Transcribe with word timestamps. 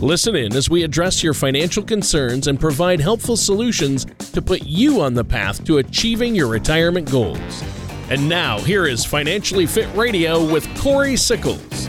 Listen 0.00 0.36
in 0.36 0.54
as 0.54 0.70
we 0.70 0.84
address 0.84 1.24
your 1.24 1.34
financial 1.34 1.82
concerns 1.82 2.46
and 2.46 2.60
provide 2.60 3.00
helpful 3.00 3.36
solutions 3.36 4.04
to 4.32 4.40
put 4.40 4.62
you 4.62 5.00
on 5.00 5.12
the 5.12 5.24
path 5.24 5.64
to 5.64 5.78
achieving 5.78 6.36
your 6.36 6.46
retirement 6.46 7.10
goals. 7.10 7.64
And 8.08 8.28
now, 8.28 8.60
here 8.60 8.86
is 8.86 9.04
Financially 9.04 9.66
Fit 9.66 9.92
Radio 9.96 10.52
with 10.52 10.68
Corey 10.78 11.16
Sickles. 11.16 11.88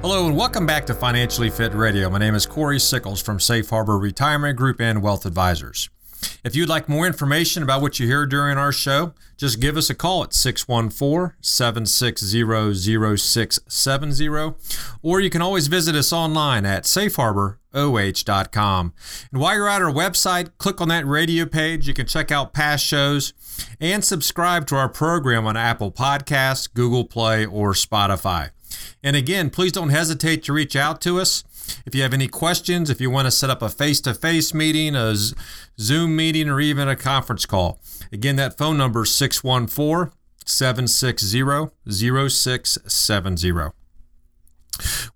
Hello, 0.00 0.28
and 0.28 0.36
welcome 0.36 0.64
back 0.64 0.86
to 0.86 0.94
Financially 0.94 1.50
Fit 1.50 1.74
Radio. 1.74 2.08
My 2.08 2.18
name 2.18 2.36
is 2.36 2.46
Corey 2.46 2.78
Sickles 2.78 3.20
from 3.20 3.40
Safe 3.40 3.68
Harbor 3.68 3.98
Retirement 3.98 4.56
Group 4.56 4.80
and 4.80 5.02
Wealth 5.02 5.26
Advisors. 5.26 5.90
If 6.44 6.56
you'd 6.56 6.68
like 6.68 6.88
more 6.88 7.06
information 7.06 7.62
about 7.62 7.82
what 7.82 8.00
you 8.00 8.06
hear 8.06 8.26
during 8.26 8.58
our 8.58 8.72
show, 8.72 9.14
just 9.36 9.60
give 9.60 9.76
us 9.76 9.90
a 9.90 9.94
call 9.94 10.24
at 10.24 10.34
614 10.34 11.36
760 11.40 13.16
0670, 13.16 14.54
or 15.02 15.20
you 15.20 15.30
can 15.30 15.42
always 15.42 15.66
visit 15.66 15.94
us 15.94 16.12
online 16.12 16.66
at 16.66 16.84
safeharboroh.com. 16.84 18.92
And 19.32 19.40
while 19.40 19.54
you're 19.54 19.68
at 19.68 19.82
our 19.82 19.92
website, 19.92 20.50
click 20.58 20.80
on 20.80 20.88
that 20.88 21.06
radio 21.06 21.46
page. 21.46 21.88
You 21.88 21.94
can 21.94 22.06
check 22.06 22.30
out 22.30 22.52
past 22.52 22.84
shows 22.84 23.32
and 23.80 24.04
subscribe 24.04 24.66
to 24.68 24.76
our 24.76 24.88
program 24.88 25.46
on 25.46 25.56
Apple 25.56 25.92
Podcasts, 25.92 26.72
Google 26.72 27.04
Play, 27.04 27.46
or 27.46 27.72
Spotify. 27.72 28.50
And 29.02 29.16
again, 29.16 29.50
please 29.50 29.72
don't 29.72 29.90
hesitate 29.90 30.42
to 30.44 30.52
reach 30.52 30.76
out 30.76 31.00
to 31.02 31.20
us. 31.20 31.44
If 31.84 31.94
you 31.94 32.02
have 32.02 32.14
any 32.14 32.28
questions, 32.28 32.90
if 32.90 33.00
you 33.00 33.10
want 33.10 33.26
to 33.26 33.30
set 33.30 33.50
up 33.50 33.62
a 33.62 33.68
face 33.68 34.00
to 34.02 34.14
face 34.14 34.54
meeting, 34.54 34.94
a 34.94 35.14
Zoom 35.78 36.16
meeting, 36.16 36.48
or 36.48 36.60
even 36.60 36.88
a 36.88 36.96
conference 36.96 37.46
call, 37.46 37.80
again, 38.12 38.36
that 38.36 38.58
phone 38.58 38.76
number 38.76 39.02
is 39.02 39.14
614 39.14 40.12
760 40.44 41.70
0670. 41.88 43.72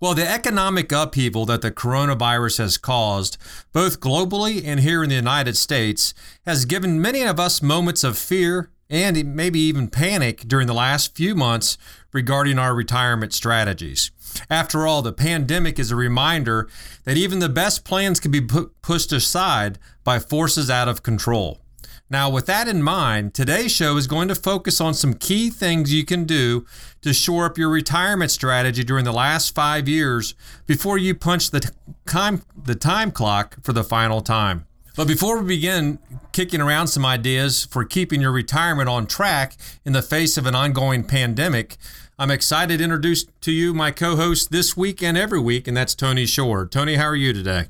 Well, 0.01 0.15
the 0.15 0.29
economic 0.29 0.93
upheaval 0.93 1.47
that 1.47 1.63
the 1.63 1.71
coronavirus 1.71 2.59
has 2.59 2.77
caused, 2.77 3.39
both 3.73 4.01
globally 4.01 4.63
and 4.65 4.81
here 4.81 5.03
in 5.03 5.09
the 5.09 5.17
United 5.17 5.57
States, 5.57 6.15
has 6.45 6.65
given 6.65 7.01
many 7.01 7.23
of 7.23 7.41
us 7.41 7.63
moments 7.63 8.05
of 8.05 8.19
fear 8.19 8.71
and 8.89 9.35
maybe 9.35 9.59
even 9.59 9.89
panic 9.89 10.43
during 10.47 10.67
the 10.67 10.75
last 10.75 11.17
few 11.17 11.35
months 11.35 11.77
regarding 12.13 12.59
our 12.59 12.75
retirement 12.75 13.33
strategies. 13.33 14.11
After 14.51 14.87
all, 14.87 15.03
the 15.03 15.13
pandemic 15.13 15.79
is 15.79 15.91
a 15.91 15.97
reminder 15.97 16.69
that 17.05 17.17
even 17.17 17.39
the 17.39 17.49
best 17.49 17.85
plans 17.85 18.21
can 18.21 18.31
be 18.31 18.47
pushed 18.83 19.13
aside 19.13 19.79
by 20.05 20.19
forces 20.19 20.71
out 20.71 20.89
of 20.89 21.03
control. 21.03 21.61
Now, 22.09 22.31
with 22.31 22.47
that 22.47 22.69
in 22.69 22.85
mind, 22.85 23.35
today's 23.35 23.73
show 23.73 23.97
is 23.97 24.07
going 24.07 24.29
to 24.29 24.37
focus 24.37 24.81
on 24.81 24.95
some 24.95 25.15
key 25.15 25.51
things 25.51 25.93
you 25.93 26.05
can 26.05 26.25
do 26.25 26.65
to 27.03 27.13
shore 27.13 27.47
up 27.47 27.59
your 27.59 27.69
retirement 27.69 28.31
strategy 28.31 28.85
during 28.85 29.05
the 29.05 29.13
last 29.13 29.55
five 29.57 29.89
years 29.89 30.35
before 30.67 30.99
you 30.99 31.17
punch 31.17 31.51
the 31.51 31.69
time, 32.07 32.43
the 32.57 32.77
time 32.77 33.11
clock 33.11 33.57
for 33.65 33.73
the 33.73 33.83
final 33.83 34.21
time. 34.21 34.67
But 34.97 35.07
before 35.07 35.43
we 35.43 35.57
begin 35.57 35.99
kicking 36.33 36.63
around 36.63 36.87
some 36.87 37.05
ideas 37.05 37.67
for 37.67 37.85
keeping 37.85 38.23
your 38.23 38.33
retirement 38.33 38.89
on 38.89 39.07
track 39.07 39.55
in 39.85 39.93
the 39.93 40.01
face 40.01 40.39
of 40.39 40.47
an 40.47 40.55
ongoing 40.55 41.05
pandemic, 41.05 41.77
I'm 42.19 42.31
excited 42.31 42.79
to 42.79 42.85
introduce 42.85 43.27
to 43.43 43.53
you 43.53 43.75
my 43.75 43.91
co 43.91 44.17
host 44.17 44.51
this 44.51 44.75
week 44.75 45.03
and 45.03 45.19
every 45.19 45.39
week, 45.39 45.69
and 45.69 45.77
that's 45.77 45.95
Tony 45.95 46.25
Shore. 46.25 46.67
Tony, 46.67 46.95
how 46.95 47.05
are 47.05 47.15
you 47.15 47.35
today? 47.35 47.67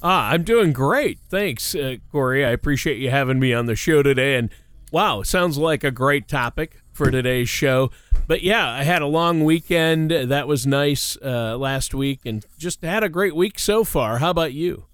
Ah, 0.00 0.30
I'm 0.30 0.44
doing 0.44 0.72
great. 0.72 1.18
Thanks, 1.28 1.74
uh, 1.74 1.96
Corey. 2.12 2.44
I 2.44 2.50
appreciate 2.50 2.98
you 2.98 3.10
having 3.10 3.40
me 3.40 3.52
on 3.52 3.66
the 3.66 3.74
show 3.74 4.04
today. 4.04 4.36
And 4.36 4.48
wow, 4.92 5.22
sounds 5.22 5.58
like 5.58 5.82
a 5.82 5.90
great 5.90 6.28
topic 6.28 6.82
for 6.92 7.10
today's 7.10 7.48
show. 7.48 7.90
But 8.28 8.42
yeah, 8.42 8.70
I 8.70 8.84
had 8.84 9.02
a 9.02 9.06
long 9.06 9.42
weekend. 9.42 10.12
That 10.12 10.46
was 10.46 10.68
nice 10.68 11.16
uh, 11.20 11.56
last 11.56 11.94
week 11.94 12.20
and 12.24 12.46
just 12.58 12.80
had 12.82 13.02
a 13.02 13.08
great 13.08 13.34
week 13.34 13.58
so 13.58 13.82
far. 13.82 14.18
How 14.18 14.30
about 14.30 14.52
you? 14.52 14.84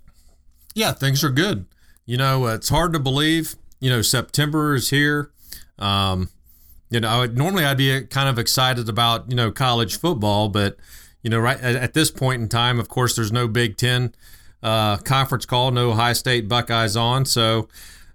Yeah, 0.79 0.93
things 0.93 1.25
are 1.25 1.31
good. 1.31 1.67
You 2.07 2.17
know, 2.17 2.47
it's 2.47 2.69
hard 2.69 2.93
to 2.93 3.01
believe. 3.01 3.57
You 3.81 3.91
know, 3.91 4.01
September 4.01 4.77
is 4.77 4.91
here. 4.91 5.33
Um, 5.77 6.29
you 6.89 7.01
know, 7.01 7.27
normally 7.27 7.65
I'd 7.65 7.79
be 7.79 8.03
kind 8.03 8.29
of 8.29 8.39
excited 8.39 8.89
about 8.89 9.29
you 9.29 9.35
know 9.35 9.51
college 9.51 9.99
football, 9.99 10.49
but 10.49 10.77
you 11.21 11.31
know, 11.31 11.41
right 11.41 11.61
at, 11.61 11.95
this 11.95 12.13
point 12.13 12.43
in 12.43 12.49
time, 12.49 12.79
of 12.79 12.89
course, 12.89 13.17
there's 13.17 13.33
no 13.33 13.49
Big 13.49 13.77
Ten 13.77 14.15
uh, 14.63 14.99
conference 14.99 15.47
call, 15.47 15.73
no 15.73 15.91
Ohio 15.91 16.13
State 16.13 16.49
Buckeyes 16.49 16.97
on, 16.97 17.25
so 17.25 17.67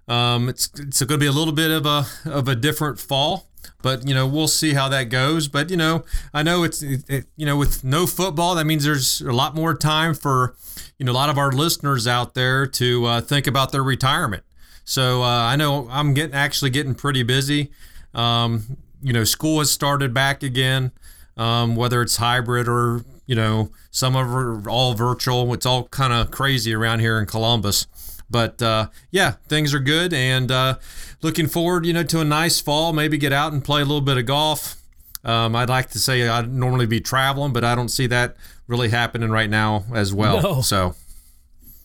um, 0.08 0.48
it's 0.48 0.70
it's 0.78 1.02
going 1.02 1.20
to 1.20 1.22
be 1.22 1.26
a 1.26 1.32
little 1.32 1.52
bit 1.52 1.70
of 1.70 1.84
a 1.84 2.06
of 2.24 2.48
a 2.48 2.56
different 2.56 2.98
fall. 2.98 3.46
But 3.82 4.08
you 4.08 4.14
know, 4.14 4.26
we'll 4.26 4.48
see 4.48 4.72
how 4.72 4.88
that 4.88 5.10
goes. 5.10 5.48
But 5.48 5.68
you 5.68 5.76
know, 5.76 6.06
I 6.32 6.42
know 6.42 6.62
it's 6.62 6.82
it, 6.82 7.04
it, 7.10 7.26
you 7.36 7.44
know 7.44 7.58
with 7.58 7.84
no 7.84 8.06
football, 8.06 8.54
that 8.54 8.64
means 8.64 8.84
there's 8.84 9.20
a 9.20 9.32
lot 9.32 9.54
more 9.54 9.74
time 9.74 10.14
for 10.14 10.56
you 10.98 11.06
know 11.06 11.12
a 11.12 11.14
lot 11.14 11.28
of 11.28 11.38
our 11.38 11.52
listeners 11.52 12.06
out 12.06 12.34
there 12.34 12.66
to 12.66 13.04
uh, 13.04 13.20
think 13.20 13.46
about 13.46 13.72
their 13.72 13.82
retirement. 13.82 14.44
So 14.84 15.22
uh, 15.22 15.26
I 15.26 15.56
know 15.56 15.88
I'm 15.90 16.14
getting 16.14 16.34
actually 16.34 16.70
getting 16.70 16.94
pretty 16.94 17.22
busy. 17.22 17.70
Um, 18.14 18.76
you 19.02 19.12
know, 19.12 19.24
school 19.24 19.58
has 19.58 19.70
started 19.70 20.14
back 20.14 20.42
again, 20.42 20.92
um, 21.36 21.76
whether 21.76 22.00
it's 22.00 22.16
hybrid 22.16 22.68
or, 22.68 23.04
you 23.26 23.34
know, 23.34 23.70
some 23.90 24.16
of 24.16 24.28
it 24.28 24.68
all 24.68 24.94
virtual. 24.94 25.52
It's 25.52 25.66
all 25.66 25.88
kind 25.88 26.12
of 26.12 26.30
crazy 26.30 26.74
around 26.74 27.00
here 27.00 27.18
in 27.18 27.26
Columbus. 27.26 27.86
But 28.30 28.62
uh, 28.62 28.88
yeah, 29.10 29.32
things 29.48 29.74
are 29.74 29.78
good 29.78 30.12
and 30.12 30.50
uh, 30.50 30.78
looking 31.22 31.46
forward, 31.46 31.86
you 31.86 31.92
know, 31.92 32.02
to 32.04 32.20
a 32.20 32.24
nice 32.24 32.60
fall. 32.60 32.92
Maybe 32.92 33.18
get 33.18 33.32
out 33.32 33.52
and 33.52 33.64
play 33.64 33.82
a 33.82 33.84
little 33.84 34.00
bit 34.00 34.16
of 34.16 34.26
golf. 34.26 34.76
Um, 35.24 35.56
I'd 35.56 35.68
like 35.68 35.90
to 35.90 35.98
say 35.98 36.28
I'd 36.28 36.52
normally 36.52 36.86
be 36.86 37.00
traveling, 37.00 37.52
but 37.52 37.64
I 37.64 37.74
don't 37.74 37.88
see 37.88 38.06
that 38.08 38.36
really 38.66 38.90
happening 38.90 39.30
right 39.30 39.48
now 39.48 39.84
as 39.94 40.12
well. 40.12 40.42
No. 40.42 40.60
So 40.60 40.94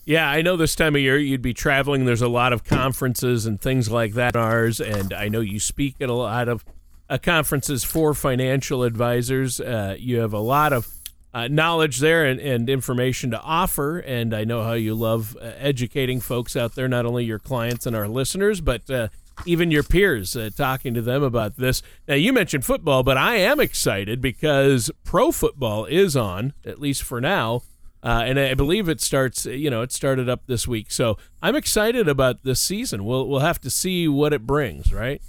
yeah, 0.10 0.28
I 0.28 0.42
know 0.42 0.58
this 0.58 0.76
time 0.76 0.96
of 0.96 1.02
year 1.02 1.18
you'd 1.18 1.44
be 1.44 1.54
traveling. 1.54 2.06
There's 2.06 2.24
a 2.24 2.28
lot 2.28 2.52
of 2.52 2.64
conferences 2.64 3.46
and 3.46 3.62
things 3.62 3.92
like 3.92 4.14
that. 4.14 4.36
Ours, 4.36 4.82
and 4.82 5.14
I 5.14 5.30
know 5.30 5.40
you 5.40 5.60
speak 5.60 5.96
at 6.02 6.10
a 6.10 6.14
lot 6.14 6.48
of 6.48 6.66
uh, 7.10 7.20
conferences 7.20 7.84
for 7.84 8.16
financial 8.16 8.84
advisors. 8.84 9.60
Uh, 9.60 9.96
you 10.00 10.18
have 10.20 10.34
a 10.34 10.40
lot 10.40 10.74
of 10.74 10.88
uh, 11.32 11.48
knowledge 11.48 12.00
there 12.00 12.26
and, 12.26 12.40
and, 12.40 12.70
information 12.72 13.30
to 13.30 13.40
offer, 13.42 14.00
and 14.00 14.34
I 14.34 14.46
know 14.46 14.64
how 14.64 14.74
you 14.74 14.96
love 14.96 15.38
uh, 15.40 15.52
educating 15.58 16.20
folks 16.20 16.56
out 16.56 16.74
there, 16.74 16.88
not 16.88 17.06
only 17.06 17.24
your 17.24 17.38
clients 17.38 17.86
and 17.86 17.96
our 17.96 18.08
listeners, 18.08 18.62
but 18.62 18.90
uh, 18.90 19.10
even 19.46 19.72
your 19.72 19.84
peers, 19.84 20.36
uh, 20.36 20.50
talking 20.56 20.94
to 20.94 21.02
them 21.02 21.24
about 21.24 21.58
this. 21.58 21.82
Now, 22.08 22.16
you 22.16 22.34
mentioned 22.34 22.66
football, 22.66 23.04
but 23.04 23.18
I 23.18 23.36
am 23.38 23.60
excited 23.60 24.22
because 24.22 24.92
pro 25.04 25.32
football 25.32 25.86
is 25.86 26.16
on, 26.16 26.54
at 26.66 26.80
least 26.80 27.04
for 27.04 27.20
now. 27.22 27.64
Uh, 28.02 28.24
and 28.26 28.40
I 28.40 28.54
believe 28.54 28.88
it 28.88 29.02
starts, 29.02 29.46
you 29.46 29.70
know, 29.70 29.82
it 29.82 29.92
started 29.92 30.30
up 30.30 30.44
this 30.48 30.68
week. 30.68 30.92
So 30.92 31.18
I'm 31.42 31.56
excited 31.56 32.08
about 32.08 32.44
this 32.44 32.62
season. 32.62 33.04
We'll 33.04 33.28
we'll 33.28 33.42
have 33.42 33.60
to 33.62 33.70
see 33.70 34.08
what 34.08 34.32
it 34.32 34.48
brings, 34.48 34.94
right? 34.94 35.22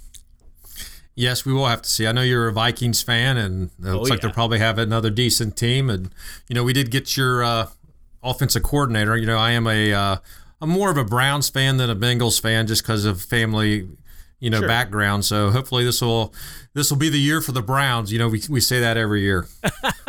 Yes, 1.13 1.45
we 1.45 1.51
will 1.51 1.65
have 1.65 1.81
to 1.81 1.89
see. 1.89 2.07
I 2.07 2.13
know 2.13 2.21
you're 2.21 2.47
a 2.47 2.53
Vikings 2.53 3.01
fan, 3.01 3.37
and 3.37 3.71
it 3.79 3.85
looks 3.85 4.09
oh, 4.09 4.13
like 4.13 4.21
they'll 4.21 4.31
probably 4.31 4.59
have 4.59 4.77
another 4.77 5.09
decent 5.09 5.57
team. 5.57 5.89
And 5.89 6.11
you 6.47 6.55
know, 6.55 6.63
we 6.63 6.71
did 6.71 6.89
get 6.89 7.17
your 7.17 7.43
uh, 7.43 7.67
offensive 8.23 8.63
coordinator. 8.63 9.17
You 9.17 9.25
know, 9.25 9.37
I 9.37 9.51
am 9.51 9.67
a 9.67 9.93
uh, 9.93 10.15
I'm 10.61 10.69
more 10.69 10.91
of 10.91 10.97
a 10.97 11.03
Browns 11.03 11.49
fan 11.49 11.77
than 11.77 11.89
a 11.89 11.95
Bengals 11.95 12.39
fan, 12.39 12.67
just 12.67 12.83
because 12.83 13.05
of 13.05 13.21
family 13.21 13.87
you 14.41 14.49
know, 14.49 14.59
sure. 14.59 14.67
background. 14.67 15.23
So 15.23 15.51
hopefully 15.51 15.85
this 15.85 16.01
will 16.01 16.33
this 16.73 16.89
will 16.89 16.97
be 16.97 17.09
the 17.09 17.19
year 17.19 17.39
for 17.39 17.53
the 17.53 17.61
Browns. 17.61 18.11
You 18.11 18.19
know, 18.19 18.27
we, 18.27 18.41
we 18.49 18.59
say 18.59 18.81
that 18.81 18.97
every 18.97 19.21
year. 19.21 19.47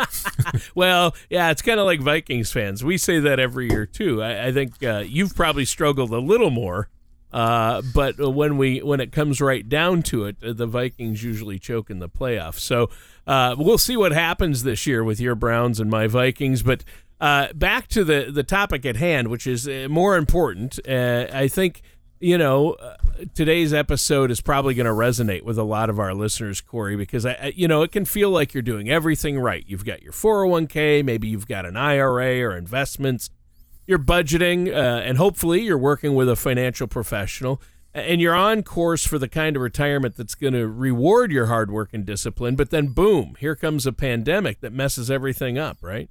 well, 0.75 1.15
yeah, 1.29 1.51
it's 1.51 1.61
kind 1.61 1.79
of 1.79 1.85
like 1.85 2.01
Vikings 2.01 2.51
fans. 2.51 2.83
We 2.83 2.97
say 2.97 3.19
that 3.19 3.39
every 3.39 3.69
year 3.69 3.85
too. 3.85 4.21
I, 4.21 4.47
I 4.47 4.51
think 4.51 4.83
uh, 4.83 5.03
you've 5.05 5.35
probably 5.35 5.65
struggled 5.65 6.09
a 6.09 6.19
little 6.19 6.49
more, 6.49 6.89
uh, 7.31 7.83
but 7.93 8.17
when 8.19 8.57
we 8.57 8.79
when 8.79 8.99
it 8.99 9.11
comes 9.11 9.39
right 9.39 9.69
down 9.69 10.01
to 10.03 10.25
it, 10.25 10.37
the 10.41 10.67
Vikings 10.67 11.23
usually 11.23 11.59
choke 11.59 11.91
in 11.91 11.99
the 11.99 12.09
playoffs. 12.09 12.59
So 12.59 12.89
uh, 13.27 13.55
we'll 13.57 13.77
see 13.77 13.95
what 13.95 14.13
happens 14.13 14.63
this 14.63 14.87
year 14.87 15.03
with 15.03 15.19
your 15.21 15.35
Browns 15.35 15.79
and 15.79 15.89
my 15.89 16.07
Vikings, 16.07 16.63
but. 16.63 16.83
Uh, 17.23 17.53
back 17.53 17.87
to 17.87 18.03
the, 18.03 18.29
the 18.29 18.43
topic 18.43 18.85
at 18.85 18.97
hand, 18.97 19.29
which 19.29 19.47
is 19.47 19.65
uh, 19.65 19.87
more 19.89 20.17
important. 20.17 20.77
Uh, 20.85 21.25
I 21.31 21.47
think 21.47 21.81
you 22.19 22.37
know, 22.37 22.73
uh, 22.73 22.97
today's 23.33 23.73
episode 23.73 24.29
is 24.29 24.41
probably 24.41 24.73
going 24.73 24.87
to 24.87 24.91
resonate 24.91 25.43
with 25.43 25.57
a 25.57 25.63
lot 25.63 25.89
of 25.89 25.99
our 25.99 26.13
listeners, 26.13 26.59
Corey, 26.59 26.97
because 26.97 27.25
I, 27.25 27.53
you 27.55 27.65
know, 27.65 27.81
it 27.81 27.93
can 27.93 28.03
feel 28.03 28.29
like 28.29 28.53
you're 28.53 28.61
doing 28.61 28.89
everything 28.89 29.39
right. 29.39 29.63
You've 29.65 29.85
got 29.85 30.01
your 30.01 30.11
401k, 30.11 31.03
maybe 31.05 31.29
you've 31.29 31.47
got 31.47 31.65
an 31.65 31.77
IRA 31.77 32.41
or 32.41 32.57
investments, 32.57 33.29
you're 33.87 33.99
budgeting, 33.99 34.67
uh, 34.69 35.01
and 35.01 35.17
hopefully 35.17 35.61
you're 35.61 35.77
working 35.77 36.15
with 36.15 36.27
a 36.27 36.35
financial 36.35 36.87
professional, 36.87 37.61
and 37.93 38.19
you're 38.19 38.35
on 38.35 38.63
course 38.63 39.05
for 39.05 39.17
the 39.17 39.29
kind 39.29 39.55
of 39.55 39.61
retirement 39.61 40.17
that's 40.17 40.35
going 40.35 40.53
to 40.53 40.67
reward 40.67 41.31
your 41.31 41.45
hard 41.45 41.71
work 41.71 41.89
and 41.93 42.05
discipline. 42.05 42.57
But 42.57 42.69
then, 42.69 42.87
boom, 42.87 43.35
here 43.39 43.55
comes 43.55 43.85
a 43.85 43.93
pandemic 43.93 44.59
that 44.59 44.73
messes 44.73 45.09
everything 45.09 45.57
up, 45.57 45.77
right? 45.81 46.09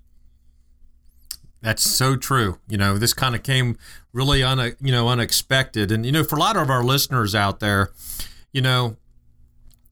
That's 1.63 1.83
so 1.83 2.17
true. 2.17 2.59
You 2.69 2.77
know, 2.77 2.99
this 2.99 3.15
kind 3.15 3.35
of 3.35 3.43
came 3.43 3.79
really 4.13 4.43
un, 4.43 4.75
you 4.81 4.93
know 4.93 5.09
unexpected, 5.09 5.91
and 5.93 6.05
you 6.05 6.13
know, 6.13 6.25
for 6.25 6.37
a 6.37 6.41
lot 6.41 6.57
of 6.57 6.69
our 6.69 6.83
listeners 6.83 7.35
out 7.35 7.61
there, 7.61 7.93
you 8.53 8.61
know, 8.61 8.97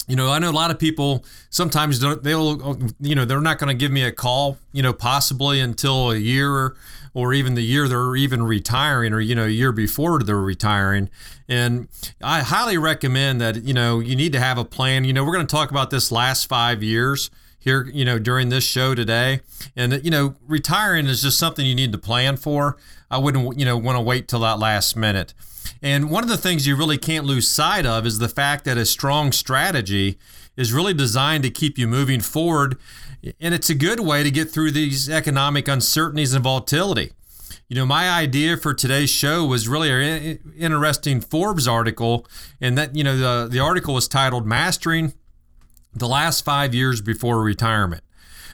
you 0.09 0.17
know, 0.17 0.33
I 0.33 0.41
know 0.41 0.51
a 0.51 0.53
lot 0.53 0.73
of 0.73 0.79
people 0.81 1.25
sometimes 1.49 2.01
don't. 2.01 2.23
They'll, 2.25 2.77
you 2.99 3.15
know, 3.15 3.25
they're 3.25 3.41
not 3.41 3.59
going 3.59 3.69
to 3.69 3.79
give 3.79 3.93
me 3.93 4.03
a 4.03 4.11
call, 4.11 4.59
you 4.73 4.83
know, 4.83 4.93
possibly 4.93 5.61
until 5.61 6.11
a 6.11 6.17
year 6.17 6.75
or 7.15 7.33
even 7.33 7.55
the 7.55 7.63
year 7.63 7.89
they're 7.89 8.17
even 8.17 8.43
retiring, 8.43 9.13
or 9.13 9.21
you 9.21 9.35
know, 9.35 9.45
a 9.45 9.49
year 9.49 9.73
before 9.73 10.21
they're 10.21 10.41
retiring. 10.41 11.09
And 11.49 11.89
I 12.23 12.41
highly 12.41 12.79
recommend 12.79 13.41
that 13.41 13.63
you 13.63 13.75
know 13.75 14.01
you 14.01 14.17
need 14.17 14.33
to 14.33 14.41
have 14.41 14.59
a 14.59 14.65
plan. 14.65 15.05
You 15.05 15.13
know, 15.13 15.25
we're 15.25 15.35
going 15.35 15.47
to 15.47 15.51
talk 15.51 15.71
about 15.71 15.91
this 15.91 16.11
last 16.11 16.47
five 16.47 16.83
years 16.83 17.31
here, 17.61 17.89
you 17.93 18.05
know, 18.05 18.19
during 18.19 18.49
this 18.49 18.65
show 18.65 18.95
today. 18.95 19.41
And, 19.77 20.03
you 20.03 20.11
know, 20.11 20.35
retiring 20.49 21.07
is 21.07 21.23
just 21.23 21.39
something 21.39 21.65
you 21.65 21.75
need 21.75 21.93
to 21.93 21.99
plan 21.99 22.37
for. 22.37 22.79
I 23.11 23.19
wouldn't, 23.19 23.59
you 23.59 23.65
know, 23.65 23.77
want 23.77 23.97
to 23.97 24.03
wait 24.03 24.27
till 24.27 24.41
that 24.41 24.59
last 24.59 24.97
minute. 24.97 25.35
And 25.83 26.11
one 26.11 26.25
of 26.25 26.31
the 26.31 26.37
things 26.37 26.67
you 26.67 26.75
really 26.75 26.99
can't 26.99 27.27
lose 27.27 27.49
sight 27.49 27.87
of 27.87 28.07
is 28.07 28.19
the 28.19 28.29
fact 28.29 28.65
that 28.65 28.79
a 28.79 28.87
strong 28.87 29.31
strategy 29.31 30.19
is 30.57 30.73
really 30.73 30.95
designed 30.95 31.45
to 31.45 31.51
keep 31.51 31.79
you 31.79 31.87
moving 31.87 32.21
forward. 32.21 32.77
And 33.39 33.55
it's 33.55 33.71
a 33.71 33.75
good 33.75 34.01
way 34.01 34.23
to 34.23 34.31
get 34.31 34.51
through 34.51 34.73
these 34.73 35.09
economic 35.09 35.69
uncertainties 35.69 36.33
and 36.33 36.43
volatility. 36.43 37.13
You 37.69 37.77
know, 37.77 37.87
my 37.87 38.11
idea 38.11 38.57
for 38.57 38.75
today's 38.75 39.11
show 39.11 39.45
was 39.45 39.69
really 39.69 39.91
an 39.91 40.55
interesting 40.59 41.21
Forbes 41.21 41.69
article, 41.69 42.27
and 42.61 42.77
that 42.77 42.97
you 42.97 43.05
know 43.05 43.17
the 43.17 43.49
the 43.49 43.61
article 43.61 43.95
was 43.95 44.09
titled 44.09 44.45
"Mastering 44.45 45.15
the 45.93 46.09
last 46.09 46.45
five 46.45 46.75
years 46.75 47.01
before 47.01 47.43
retirement. 47.43 48.03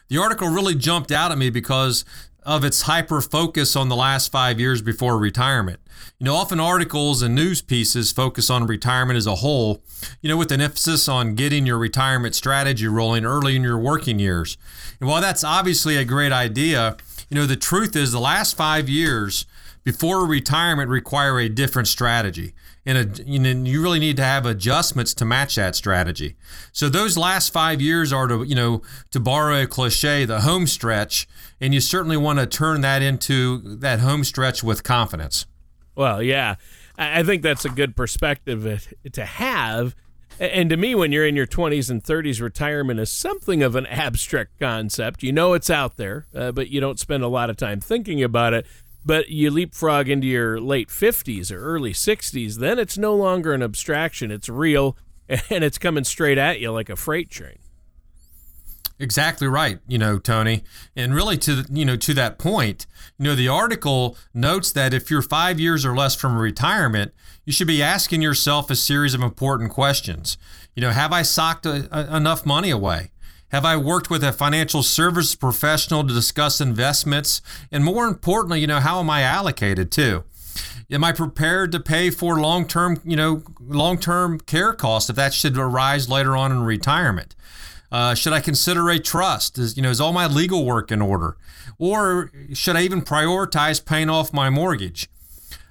The 0.09 0.17
article 0.17 0.47
really 0.47 0.75
jumped 0.75 1.11
out 1.11 1.31
at 1.31 1.37
me 1.37 1.49
because 1.49 2.05
of 2.43 2.63
its 2.63 2.83
hyper 2.83 3.19
focus 3.19 3.75
on 3.75 3.89
the 3.89 3.95
last 3.95 4.31
five 4.31 4.59
years 4.59 4.81
before 4.81 5.17
retirement. 5.17 5.81
You 6.17 6.25
know, 6.25 6.35
often 6.35 6.59
articles 6.59 7.21
and 7.21 7.35
news 7.35 7.61
pieces 7.61 8.13
focus 8.13 8.49
on 8.49 8.65
retirement 8.65 9.17
as 9.17 9.27
a 9.27 9.35
whole, 9.35 9.83
you 10.21 10.29
know, 10.29 10.37
with 10.37 10.51
an 10.53 10.61
emphasis 10.61 11.09
on 11.09 11.35
getting 11.35 11.65
your 11.65 11.77
retirement 11.77 12.35
strategy 12.35 12.87
rolling 12.87 13.25
early 13.25 13.57
in 13.57 13.63
your 13.63 13.77
working 13.77 14.17
years. 14.17 14.57
And 15.01 15.09
while 15.09 15.21
that's 15.21 15.43
obviously 15.43 15.97
a 15.97 16.05
great 16.05 16.31
idea, 16.31 16.95
you 17.29 17.35
know, 17.35 17.45
the 17.45 17.57
truth 17.57 17.95
is 17.95 18.13
the 18.13 18.19
last 18.19 18.55
five 18.55 18.87
years 18.87 19.45
before 19.83 20.25
retirement 20.25 20.89
require 20.89 21.39
a 21.39 21.49
different 21.49 21.89
strategy 21.89 22.53
and, 22.87 23.19
a, 23.19 23.23
you 23.23 23.81
really 23.83 23.99
need 23.99 24.15
to 24.15 24.23
have 24.23 24.45
adjustments 24.45 25.13
to 25.15 25.25
match 25.25 25.55
that 25.55 25.75
strategy. 25.75 26.37
So 26.71 26.87
those 26.87 27.17
last 27.17 27.51
five 27.51 27.81
years 27.81 28.13
are 28.13 28.27
to 28.27 28.43
you 28.43 28.55
know 28.55 28.81
to 29.11 29.19
borrow 29.19 29.63
a 29.63 29.67
cliche, 29.67 30.23
the 30.23 30.41
home 30.41 30.65
stretch, 30.65 31.27
and 31.59 31.73
you 31.73 31.81
certainly 31.81 32.17
want 32.17 32.39
to 32.39 32.47
turn 32.47 32.81
that 32.81 33.01
into 33.01 33.59
that 33.77 33.99
home 33.99 34.23
stretch 34.23 34.63
with 34.63 34.83
confidence. 34.83 35.45
Well, 35.95 36.23
yeah, 36.23 36.55
I 36.97 37.23
think 37.23 37.43
that's 37.43 37.65
a 37.65 37.69
good 37.69 37.95
perspective 37.95 38.95
to 39.11 39.25
have. 39.25 39.93
And 40.39 40.69
to 40.69 40.77
me, 40.77 40.93
when 40.93 41.11
you're 41.11 41.25
in 41.25 41.35
your 41.35 41.47
20s 41.47 41.89
and 41.89 42.03
30s, 42.03 42.39
retirement 42.39 42.99
is 42.99 43.09
something 43.11 43.63
of 43.63 43.75
an 43.75 43.87
abstract 43.87 44.59
concept. 44.59 45.23
You 45.23 45.31
know 45.31 45.53
it's 45.53 45.71
out 45.71 45.97
there, 45.97 46.27
uh, 46.33 46.51
but 46.51 46.69
you 46.69 46.79
don't 46.79 46.99
spend 46.99 47.23
a 47.23 47.27
lot 47.27 47.49
of 47.49 47.57
time 47.57 47.79
thinking 47.79 48.21
about 48.23 48.53
it. 48.53 48.67
But 49.07 49.29
you 49.29 49.49
leapfrog 49.49 50.09
into 50.09 50.27
your 50.27 50.59
late 50.59 50.89
50s 50.89 51.49
or 51.49 51.61
early 51.61 51.93
60s, 51.93 52.55
then 52.55 52.77
it's 52.77 52.97
no 52.97 53.15
longer 53.15 53.53
an 53.53 53.63
abstraction. 53.63 54.31
It's 54.31 54.49
real 54.49 54.97
and 55.29 55.63
it's 55.63 55.77
coming 55.77 56.03
straight 56.03 56.37
at 56.37 56.59
you 56.59 56.73
like 56.73 56.89
a 56.89 56.97
freight 56.97 57.29
train. 57.29 57.57
Exactly 58.99 59.47
right, 59.47 59.79
you 59.87 59.97
know, 59.97 60.19
Tony. 60.19 60.63
And 60.93 61.15
really 61.15 61.37
to 61.37 61.63
you 61.71 61.85
know 61.85 61.95
to 61.95 62.13
that 62.15 62.37
point, 62.37 62.85
you 63.17 63.23
know, 63.23 63.35
the 63.35 63.47
article 63.47 64.17
notes 64.33 64.73
that 64.73 64.93
if 64.93 65.09
you're 65.09 65.21
5 65.21 65.57
years 65.57 65.85
or 65.85 65.95
less 65.95 66.13
from 66.13 66.37
retirement, 66.37 67.13
you 67.45 67.53
should 67.53 67.67
be 67.67 67.81
asking 67.81 68.21
yourself 68.21 68.69
a 68.69 68.75
series 68.75 69.13
of 69.13 69.21
important 69.21 69.71
questions. 69.71 70.37
You 70.75 70.81
know, 70.81 70.89
have 70.89 71.13
I 71.13 71.21
socked 71.21 71.65
a, 71.65 71.87
a, 71.91 72.17
enough 72.17 72.45
money 72.45 72.71
away? 72.71 73.11
Have 73.49 73.63
I 73.63 73.77
worked 73.77 74.09
with 74.09 74.25
a 74.25 74.33
financial 74.33 74.83
service 74.83 75.33
professional 75.33 76.05
to 76.05 76.13
discuss 76.13 76.59
investments? 76.59 77.41
And 77.71 77.83
more 77.83 78.05
importantly, 78.05 78.59
you 78.59 78.67
know, 78.67 78.81
how 78.81 78.99
am 78.99 79.09
I 79.09 79.21
allocated 79.21 79.89
too? 79.89 80.25
Am 80.91 81.03
I 81.03 81.13
prepared 81.13 81.71
to 81.71 81.79
pay 81.79 82.09
for 82.09 82.39
long-term, 82.39 83.01
you 83.05 83.15
know, 83.15 83.43
long-term 83.59 84.41
care 84.41 84.73
costs 84.73 85.09
if 85.09 85.15
that 85.15 85.33
should 85.33 85.57
arise 85.57 86.09
later 86.09 86.35
on 86.35 86.51
in 86.51 86.63
retirement? 86.63 87.35
Uh, 87.89 88.13
should 88.13 88.33
I 88.33 88.41
consider 88.41 88.89
a 88.89 88.99
trust? 88.99 89.57
Is 89.57 89.77
you 89.77 89.83
know 89.83 89.89
is 89.89 90.01
all 90.01 90.11
my 90.11 90.27
legal 90.27 90.65
work 90.65 90.91
in 90.91 91.01
order, 91.01 91.37
or 91.77 92.31
should 92.53 92.75
I 92.75 92.81
even 92.81 93.01
prioritize 93.01 93.83
paying 93.83 94.09
off 94.09 94.33
my 94.33 94.49
mortgage? 94.49 95.09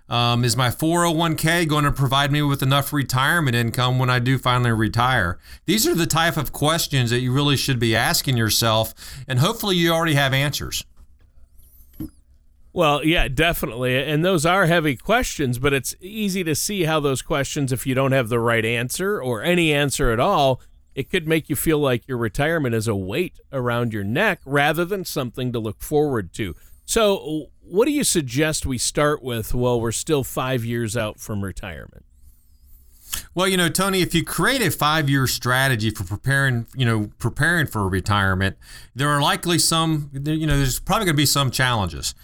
Um, 0.09 0.45
is 0.45 0.57
my 0.57 0.69
401k 0.69 1.67
going 1.67 1.85
to 1.85 1.91
provide 1.91 2.31
me 2.31 2.41
with 2.43 2.63
enough 2.63 2.93
retirement 2.93 3.57
income 3.57 3.99
when 3.99 4.09
I 4.09 4.21
do 4.21 4.39
finally 4.39 4.71
retire? 4.71 5.39
These 5.65 5.87
are 5.87 5.95
the 5.95 6.07
type 6.07 6.37
of 6.37 6.53
questions 6.53 7.11
that 7.11 7.21
you 7.21 7.33
really 7.33 7.57
should 7.57 7.81
be 7.81 7.97
asking 7.97 8.37
yourself, 8.37 8.95
and 9.27 9.41
hopefully 9.41 9.77
you 9.77 9.93
already 9.93 10.15
have 10.15 10.33
answers. 10.33 10.85
Well, 12.73 13.05
yeah, 13.05 13.29
definitely. 13.29 13.97
And 13.97 14.23
those 14.23 14.45
are 14.45 14.67
heavy 14.67 14.97
questions, 14.97 15.59
but 15.59 15.73
it's 15.73 15.97
easy 15.99 16.45
to 16.45 16.55
see 16.55 16.85
how 16.85 17.01
those 17.01 17.23
questions, 17.23 17.73
if 17.73 17.87
you 17.87 17.95
don't 17.95 18.13
have 18.13 18.29
the 18.29 18.39
right 18.39 18.67
answer 18.67 19.21
or 19.21 19.43
any 19.43 19.73
answer 19.73 20.11
at 20.13 20.21
all, 20.21 20.61
it 20.95 21.11
could 21.11 21.27
make 21.27 21.49
you 21.49 21.57
feel 21.57 21.79
like 21.79 22.07
your 22.07 22.19
retirement 22.19 22.75
is 22.75 22.87
a 22.87 22.95
weight 22.95 23.41
around 23.51 23.95
your 23.95 24.05
neck 24.05 24.41
rather 24.45 24.85
than 24.85 25.07
something 25.07 25.53
to 25.53 25.59
look 25.59 25.81
forward 25.81 26.35
to. 26.35 26.55
So, 26.85 27.47
what 27.69 27.87
do 27.87 27.93
you 27.93 28.05
suggest 28.05 28.67
we 28.67 28.79
start 28.79 29.23
with 29.23 29.55
while 29.55 29.81
we're 29.81 29.93
still 29.93 30.25
five 30.25 30.65
years 30.65 30.97
out 30.97 31.21
from 31.21 31.45
retirement? 31.45 32.05
Well, 33.35 33.49
you 33.49 33.57
know, 33.57 33.69
Tony, 33.69 34.03
if 34.03 34.15
you 34.15 34.25
create 34.25 34.63
a 34.63 34.71
five-year 34.71 35.27
strategy 35.27 35.91
for 35.91 36.05
preparing, 36.05 36.67
you 36.75 36.85
know, 36.85 37.11
preparing 37.19 37.67
for 37.67 37.89
retirement, 37.89 38.57
there 38.95 39.09
are 39.09 39.21
likely 39.21 39.59
some, 39.59 40.11
you 40.13 40.47
know, 40.47 40.57
there's 40.57 40.81
probably 40.81 41.07
going 41.07 41.15
to 41.15 41.23
be 41.23 41.27
some 41.27 41.51
challenges. 41.51 42.15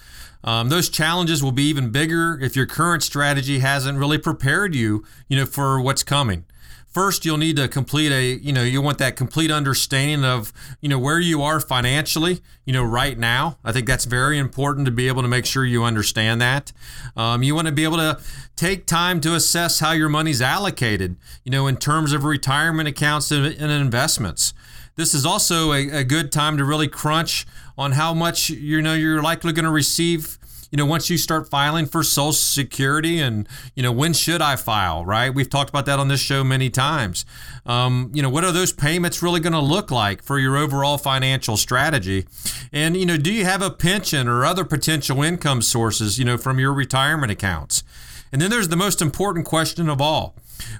Um, 0.44 0.70
those 0.70 0.88
challenges 0.88 1.42
will 1.42 1.52
be 1.52 1.64
even 1.64 1.90
bigger 1.90 2.38
if 2.40 2.56
your 2.56 2.66
current 2.66 3.02
strategy 3.02 3.60
hasn't 3.60 3.98
really 3.98 4.18
prepared 4.18 4.74
you, 4.74 5.04
you 5.28 5.36
know, 5.36 5.46
for 5.46 5.80
what's 5.80 6.02
coming 6.02 6.44
first 6.92 7.24
you'll 7.24 7.38
need 7.38 7.56
to 7.56 7.68
complete 7.68 8.12
a 8.12 8.34
you 8.42 8.52
know 8.52 8.62
you 8.62 8.80
want 8.80 8.98
that 8.98 9.16
complete 9.16 9.50
understanding 9.50 10.24
of 10.24 10.52
you 10.80 10.88
know 10.88 10.98
where 10.98 11.18
you 11.18 11.42
are 11.42 11.60
financially 11.60 12.40
you 12.64 12.72
know 12.72 12.84
right 12.84 13.18
now. 13.18 13.58
I 13.64 13.72
think 13.72 13.86
that's 13.86 14.04
very 14.04 14.38
important 14.38 14.86
to 14.86 14.92
be 14.92 15.08
able 15.08 15.22
to 15.22 15.28
make 15.28 15.46
sure 15.46 15.64
you 15.64 15.84
understand 15.84 16.40
that. 16.40 16.72
Um, 17.16 17.42
you 17.42 17.54
want 17.54 17.66
to 17.68 17.72
be 17.72 17.84
able 17.84 17.96
to 17.96 18.20
take 18.56 18.86
time 18.86 19.20
to 19.22 19.34
assess 19.34 19.80
how 19.80 19.92
your 19.92 20.08
money's 20.08 20.42
allocated 20.42 21.16
you 21.44 21.50
know 21.50 21.66
in 21.66 21.76
terms 21.76 22.12
of 22.12 22.24
retirement 22.24 22.88
accounts 22.88 23.30
and, 23.30 23.46
investments. 23.46 24.54
This 24.94 25.14
is 25.14 25.24
also 25.24 25.72
a, 25.72 25.88
a 25.88 26.04
good 26.04 26.30
time 26.30 26.58
to 26.58 26.64
really 26.64 26.86
crunch 26.86 27.46
on 27.78 27.92
how 27.92 28.12
much 28.12 28.50
you 28.50 28.82
know 28.82 28.94
you're 28.94 29.22
likely 29.22 29.52
going 29.52 29.64
to 29.64 29.70
receive 29.70 30.38
you 30.72 30.78
know, 30.78 30.86
once 30.86 31.10
you 31.10 31.18
start 31.18 31.50
filing 31.50 31.84
for 31.84 32.02
Social 32.02 32.32
Security 32.32 33.20
and, 33.20 33.46
you 33.76 33.82
know, 33.82 33.92
when 33.92 34.14
should 34.14 34.40
I 34.40 34.56
file, 34.56 35.04
right? 35.04 35.32
We've 35.32 35.48
talked 35.50 35.68
about 35.68 35.84
that 35.84 35.98
on 35.98 36.08
this 36.08 36.20
show 36.20 36.42
many 36.42 36.70
times. 36.70 37.26
Um, 37.66 38.10
you 38.14 38.22
know, 38.22 38.30
what 38.30 38.42
are 38.42 38.52
those 38.52 38.72
payments 38.72 39.22
really 39.22 39.38
going 39.38 39.52
to 39.52 39.60
look 39.60 39.90
like 39.90 40.22
for 40.22 40.38
your 40.38 40.56
overall 40.56 40.96
financial 40.96 41.58
strategy? 41.58 42.26
And, 42.72 42.96
you 42.96 43.04
know, 43.04 43.18
do 43.18 43.30
you 43.30 43.44
have 43.44 43.60
a 43.60 43.70
pension 43.70 44.26
or 44.26 44.46
other 44.46 44.64
potential 44.64 45.22
income 45.22 45.60
sources, 45.60 46.18
you 46.18 46.24
know, 46.24 46.38
from 46.38 46.58
your 46.58 46.72
retirement 46.72 47.30
accounts? 47.30 47.84
And 48.32 48.40
then 48.40 48.50
there's 48.50 48.68
the 48.68 48.76
most 48.76 49.02
important 49.02 49.44
question 49.44 49.88
of 49.90 50.00
all. 50.00 50.34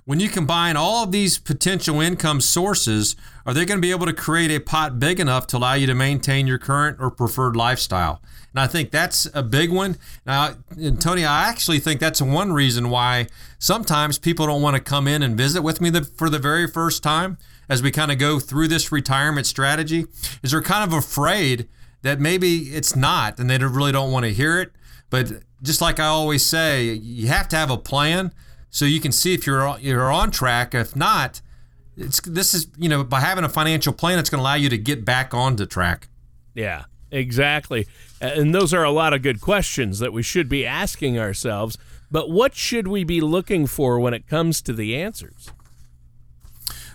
When 0.05 0.21
you 0.21 0.29
combine 0.29 0.77
all 0.77 1.05
of 1.05 1.13
these 1.13 1.39
potential 1.39 2.01
income 2.01 2.41
sources, 2.41 3.15
are 3.45 3.53
they 3.53 3.67
going 3.67 3.79
to 3.79 3.83
be 3.83 3.91
able 3.91 4.07
to 4.07 4.13
create 4.13 4.51
a 4.51 4.59
pot 4.59 4.99
big 4.99 5.21
enough 5.21 5.47
to 5.49 5.59
allow 5.59 5.75
you 5.75 5.87
to 5.87 5.95
maintain 5.95 6.47
your 6.47 6.59
current 6.59 6.97
or 6.99 7.11
preferred 7.11 7.55
lifestyle? 7.55 8.23
And 8.53 8.61
I 8.61 8.67
think 8.67 8.91
that's 8.91 9.29
a 9.35 9.43
big 9.43 9.71
one. 9.71 9.99
Now, 10.25 10.55
Tony, 10.99 11.25
I 11.25 11.49
actually 11.49 11.79
think 11.79 12.01
that's 12.01 12.23
one 12.23 12.53
reason 12.53 12.91
why 12.91 13.27
sometimes 13.59 14.19
people 14.19 14.47
don't 14.47 14.63
want 14.63 14.77
to 14.77 14.83
come 14.83 15.07
in 15.07 15.23
and 15.23 15.37
visit 15.37 15.63
with 15.63 15.81
me 15.81 15.91
the, 15.91 16.05
for 16.05 16.31
the 16.31 16.39
very 16.39 16.67
first 16.67 17.03
time 17.03 17.39
as 17.69 17.83
we 17.83 17.91
kind 17.91 18.11
of 18.11 18.19
go 18.19 18.39
through 18.39 18.69
this 18.69 18.93
retirement 18.93 19.47
strategy 19.47 20.07
is 20.43 20.51
they're 20.51 20.63
kind 20.63 20.85
of 20.85 20.97
afraid 20.97 21.69
that 22.03 22.21
maybe 22.21 22.75
it's 22.75 22.95
not 22.95 23.39
and 23.39 23.49
they 23.49 23.59
really 23.59 23.93
don't 23.93 24.13
want 24.13 24.25
to 24.25 24.33
hear 24.33 24.61
it. 24.61 24.73
But 25.09 25.43
just 25.63 25.81
like 25.81 26.01
I 26.01 26.07
always 26.07 26.45
say, 26.45 26.93
you 26.93 27.29
have 27.29 27.49
to 27.49 27.57
have 27.57 27.71
a 27.71 27.77
plan 27.77 28.33
so 28.71 28.85
you 28.85 29.01
can 29.01 29.13
see 29.13 29.35
if 29.35 29.47
you're 29.47 29.79
you're 29.79 30.13
on 30.13 30.31
track. 30.31 30.75
If 30.75 30.97
not, 30.97 31.41
it's 31.97 32.21
this 32.21 32.55
is 32.55 32.69
you 32.77 32.89
know 32.89 33.05
by 33.05 33.21
having 33.21 33.45
a 33.45 33.49
financial 33.49 33.93
plan, 33.93 34.19
it's 34.19 34.31
going 34.31 34.39
to 34.39 34.43
allow 34.43 34.55
you 34.55 34.69
to 34.69 34.79
get 34.79 35.05
back 35.05 35.35
on 35.35 35.53
onto 35.53 35.67
track. 35.67 36.09
Yeah, 36.55 36.85
Exactly. 37.13 37.87
And 38.21 38.55
those 38.55 38.73
are 38.73 38.83
a 38.83 38.91
lot 38.91 39.13
of 39.13 39.23
good 39.23 39.41
questions 39.41 39.99
that 39.99 40.13
we 40.13 40.23
should 40.23 40.49
be 40.49 40.67
asking 40.67 41.19
ourselves. 41.19 41.77
But 42.11 42.31
what 42.31 42.55
should 42.55 42.89
we 42.89 43.05
be 43.05 43.21
looking 43.21 43.67
for 43.67 44.01
when 44.01 44.15
it 44.15 44.27
comes 44.27 44.63
to 44.63 44.73
the 44.73 44.97
answers? 44.97 45.51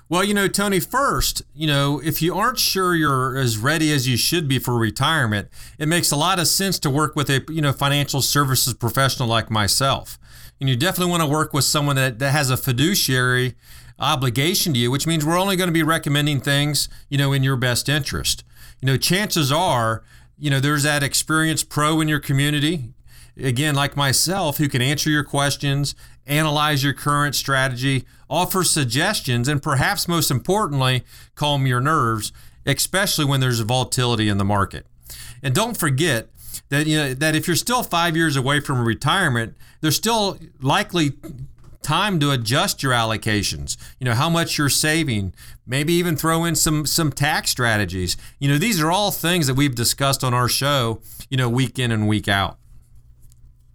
Well, 0.10 0.24
you 0.24 0.34
know, 0.34 0.48
Tony, 0.48 0.80
first, 0.80 1.42
you 1.54 1.68
know, 1.68 2.00
if 2.02 2.22
you 2.22 2.34
aren't 2.34 2.60
sure 2.60 2.96
you're 2.96 3.38
as 3.38 3.58
ready 3.58 3.92
as 3.92 4.08
you 4.08 4.16
should 4.16 4.48
be 4.48 4.58
for 4.58 4.78
retirement, 4.78 5.50
it 5.78 5.88
makes 5.88 6.12
a 6.12 6.16
lot 6.16 6.40
of 6.40 6.48
sense 6.48 6.80
to 6.80 6.90
work 6.90 7.16
with 7.16 7.30
a, 7.30 7.44
you 7.50 7.62
know, 7.62 7.74
financial 7.74 8.22
services 8.22 8.74
professional 8.74 9.28
like 9.28 9.52
myself. 9.52 10.18
And 10.62 10.70
you 10.70 10.78
definitely 10.78 11.12
want 11.12 11.24
to 11.24 11.30
work 11.30 11.52
with 11.52 11.66
someone 11.66 11.98
that, 11.98 12.20
that 12.20 12.32
has 12.32 12.50
a 12.50 12.56
fiduciary 12.56 13.56
obligation 14.00 14.74
to 14.74 14.80
you, 14.80 14.92
which 14.92 15.06
means 15.06 15.26
we're 15.26 15.40
only 15.40 15.58
going 15.58 15.68
to 15.68 15.74
be 15.74 15.84
recommending 15.84 16.40
things, 16.40 16.88
you 17.10 17.18
know, 17.18 17.34
in 17.34 17.44
your 17.44 17.58
best 17.58 17.90
interest. 17.90 18.46
You 18.82 18.86
know, 18.86 18.98
chances 18.98 19.52
are, 19.52 20.04
you 20.38 20.50
know, 20.50 20.62
there's 20.62 20.84
that 20.84 21.04
experienced 21.04 21.68
pro 21.68 22.00
in 22.00 22.08
your 22.08 22.22
community 22.22 22.94
again, 23.40 23.76
like 23.76 23.96
myself, 23.96 24.58
who 24.58 24.68
can 24.68 24.82
answer 24.82 25.10
your 25.10 25.24
questions, 25.24 25.96
analyze 26.28 26.84
your 26.84 26.94
current 26.94 27.36
strategy, 27.36 28.06
offer 28.30 28.64
suggestions, 28.64 29.48
and 29.48 29.62
perhaps 29.62 30.08
most 30.08 30.30
importantly, 30.30 31.04
calm 31.36 31.66
your 31.66 31.82
nerves, 31.82 32.32
especially 32.66 33.26
when 33.26 33.40
there's 33.40 33.60
volatility 33.62 34.30
in 34.30 34.38
the 34.38 34.46
market. 34.46 34.86
And 35.42 35.54
don't 35.54 35.78
forget 35.78 36.30
that 36.70 36.88
you 36.88 36.98
know 36.98 37.14
that 37.14 37.36
if 37.36 37.48
you're 37.48 37.56
still 37.56 37.84
five 37.84 38.16
years 38.16 38.36
away 38.36 38.60
from 38.60 38.84
retirement, 38.84 39.56
there's 39.82 39.96
still 39.96 40.38
likely 40.62 41.14
time 41.82 42.20
to 42.20 42.32
adjust 42.32 42.84
your 42.84 42.92
allocations. 42.92 43.78
You 44.00 44.06
know 44.06 44.14
how 44.14 44.30
much 44.30 44.58
you're 44.58 44.70
saving. 44.70 45.34
Maybe 45.66 45.94
even 45.94 46.16
throw 46.18 46.44
in 46.44 46.56
some 46.56 46.86
some 46.86 47.12
tax 47.12 47.50
strategies. 47.50 48.18
You 48.40 48.50
know 48.50 48.58
these 48.58 48.82
are 48.82 48.92
all 48.92 49.12
things 49.12 49.48
that 49.48 49.54
we've 49.54 49.76
discussed 49.76 50.24
on 50.24 50.34
our 50.34 50.50
show. 50.50 51.02
You 51.30 51.38
know 51.38 51.50
week 51.50 51.80
in 51.80 51.92
and 51.92 52.08
week 52.08 52.28
out. 52.28 52.58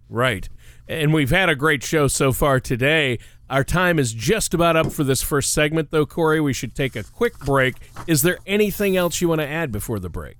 Right. 0.09 0.47
And 0.87 1.13
we've 1.13 1.29
had 1.29 1.49
a 1.49 1.55
great 1.55 1.83
show 1.83 2.07
so 2.07 2.31
far 2.31 2.59
today. 2.59 3.19
Our 3.49 3.63
time 3.63 3.99
is 3.99 4.13
just 4.13 4.53
about 4.53 4.75
up 4.75 4.91
for 4.91 5.03
this 5.03 5.21
first 5.21 5.53
segment, 5.53 5.91
though, 5.91 6.05
Corey. 6.05 6.41
We 6.41 6.53
should 6.53 6.75
take 6.75 6.95
a 6.95 7.03
quick 7.03 7.37
break. 7.39 7.75
Is 8.07 8.21
there 8.21 8.39
anything 8.45 8.97
else 8.97 9.21
you 9.21 9.29
want 9.29 9.41
to 9.41 9.47
add 9.47 9.71
before 9.71 9.99
the 9.99 10.09
break? 10.09 10.37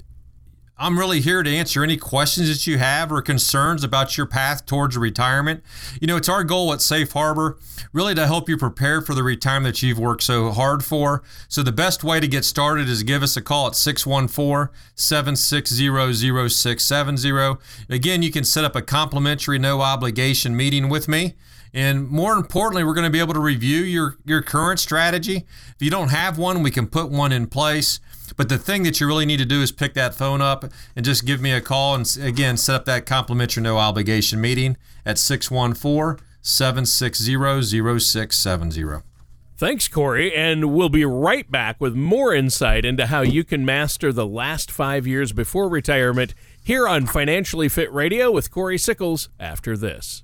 I'm 0.81 0.97
really 0.97 1.19
here 1.19 1.43
to 1.43 1.49
answer 1.49 1.83
any 1.83 1.97
questions 1.97 2.47
that 2.47 2.65
you 2.65 2.77
have 2.77 3.11
or 3.11 3.21
concerns 3.21 3.83
about 3.83 4.15
your 4.15 4.25
path 4.25 4.65
towards 4.65 4.97
retirement. 4.97 5.61
You 5.99 6.07
know, 6.07 6.15
it's 6.15 6.29
our 6.29 6.45
goal 6.45 6.71
at 6.71 6.79
Safe 6.79 7.11
Harbor 7.11 7.57
really 7.91 8.15
to 8.15 8.25
help 8.25 8.47
you 8.47 8.55
prepare 8.55 9.01
for 9.01 9.13
the 9.13 9.21
retirement 9.21 9.75
that 9.75 9.83
you've 9.83 9.99
worked 9.99 10.23
so 10.23 10.51
hard 10.51 10.85
for. 10.85 11.21
So, 11.49 11.63
the 11.63 11.73
best 11.73 12.05
way 12.05 12.21
to 12.21 12.29
get 12.29 12.45
started 12.45 12.87
is 12.87 13.03
give 13.03 13.23
us 13.23 13.35
a 13.35 13.41
call 13.41 13.67
at 13.67 13.75
614 13.75 14.73
760 14.95 16.49
0670. 16.49 17.57
Again, 17.89 18.21
you 18.21 18.31
can 18.31 18.45
set 18.45 18.63
up 18.63 18.77
a 18.77 18.81
complimentary, 18.81 19.59
no 19.59 19.81
obligation 19.81 20.55
meeting 20.55 20.87
with 20.87 21.09
me. 21.09 21.35
And 21.73 22.09
more 22.09 22.33
importantly, 22.33 22.83
we're 22.83 22.93
going 22.93 23.05
to 23.05 23.11
be 23.11 23.19
able 23.19 23.33
to 23.33 23.39
review 23.39 23.81
your, 23.81 24.15
your 24.25 24.41
current 24.41 24.79
strategy. 24.79 25.45
If 25.69 25.77
you 25.79 25.91
don't 25.91 26.09
have 26.09 26.37
one, 26.37 26.63
we 26.63 26.71
can 26.71 26.87
put 26.87 27.09
one 27.11 27.31
in 27.31 27.47
place. 27.47 27.99
But 28.35 28.49
the 28.49 28.57
thing 28.57 28.83
that 28.83 28.99
you 28.99 29.07
really 29.07 29.25
need 29.25 29.37
to 29.37 29.45
do 29.45 29.61
is 29.61 29.71
pick 29.71 29.93
that 29.95 30.15
phone 30.15 30.41
up 30.41 30.65
and 30.95 31.05
just 31.05 31.25
give 31.25 31.41
me 31.41 31.51
a 31.51 31.61
call 31.61 31.95
and 31.95 32.17
again 32.21 32.57
set 32.57 32.75
up 32.75 32.85
that 32.85 33.05
complimentary 33.05 33.63
no 33.63 33.77
obligation 33.77 34.39
meeting 34.39 34.77
at 35.05 35.17
614 35.17 36.23
760 36.41 37.99
0670. 37.99 39.01
Thanks, 39.57 39.89
Corey. 39.89 40.33
And 40.33 40.73
we'll 40.73 40.87
be 40.87 41.03
right 41.03 41.51
back 41.51 41.81
with 41.81 41.93
more 41.93 42.33
insight 42.33 42.85
into 42.85 43.07
how 43.07 43.21
you 43.21 43.43
can 43.43 43.65
master 43.65 44.13
the 44.13 44.25
last 44.25 44.71
five 44.71 45.05
years 45.05 45.33
before 45.33 45.67
retirement 45.67 46.33
here 46.63 46.87
on 46.87 47.05
Financially 47.05 47.67
Fit 47.67 47.91
Radio 47.91 48.31
with 48.31 48.51
Corey 48.51 48.77
Sickles 48.77 49.27
after 49.37 49.75
this. 49.75 50.23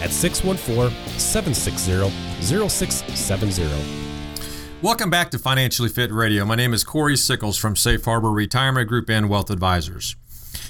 at 0.00 0.10
614 0.10 0.90
760 1.18 2.10
0670. 2.40 4.00
Welcome 4.82 5.10
back 5.10 5.30
to 5.32 5.38
Financially 5.38 5.90
Fit 5.90 6.10
Radio. 6.10 6.46
My 6.46 6.54
name 6.54 6.72
is 6.72 6.84
Corey 6.84 7.16
Sickles 7.16 7.58
from 7.58 7.76
Safe 7.76 8.02
Harbor 8.04 8.30
Retirement 8.30 8.88
Group 8.88 9.10
and 9.10 9.28
Wealth 9.28 9.50
Advisors. 9.50 10.16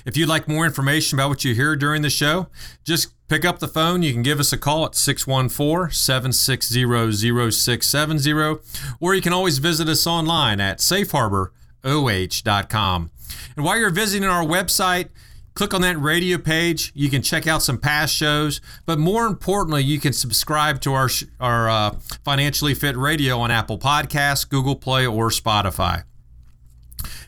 If 0.05 0.17
you'd 0.17 0.29
like 0.29 0.49
more 0.49 0.67
information 0.67 1.17
about 1.17 1.29
what 1.29 1.45
you 1.45 1.55
hear 1.55 1.77
during 1.77 2.03
the 2.03 2.11
show, 2.11 2.49
just 2.83 3.13
pick 3.29 3.45
up 3.45 3.61
the 3.61 3.69
phone. 3.69 4.03
You 4.03 4.13
can 4.13 4.23
give 4.23 4.41
us 4.41 4.53
a 4.53 4.59
call 4.59 4.85
at 4.85 4.97
614 4.97 5.93
760 5.93 7.53
0670, 7.53 8.59
or 8.99 9.15
you 9.15 9.23
can 9.23 9.33
always 9.33 9.59
visit 9.59 9.89
us 9.89 10.05
online 10.07 10.61
at 10.61 10.79
safeharboroh.com. 10.79 13.11
And 13.57 13.65
while 13.65 13.79
you're 13.79 13.91
visiting 13.91 14.29
our 14.29 14.45
website, 14.45 15.09
Click 15.55 15.75
on 15.75 15.83
that 15.83 16.01
radio 16.01 16.39
page. 16.39 16.93
You 16.95 17.11
can 17.11 17.23
check 17.23 17.47
out 17.47 17.63
some 17.63 17.79
past 17.79 18.15
shows, 18.15 18.61
but 18.87 18.99
more 18.99 19.27
importantly, 19.27 19.83
you 19.83 19.99
can 19.99 20.13
subscribe 20.13 20.81
to 20.83 20.93
our 20.95 21.09
our 21.39 21.69
uh, 21.69 21.91
Financially 22.25 22.75
Fit 22.75 22.97
Radio 22.97 23.39
on 23.41 23.51
Apple 23.51 23.79
Podcasts, 23.79 24.49
Google 24.49 24.77
Play, 24.77 25.07
or 25.07 25.29
Spotify. 25.31 26.05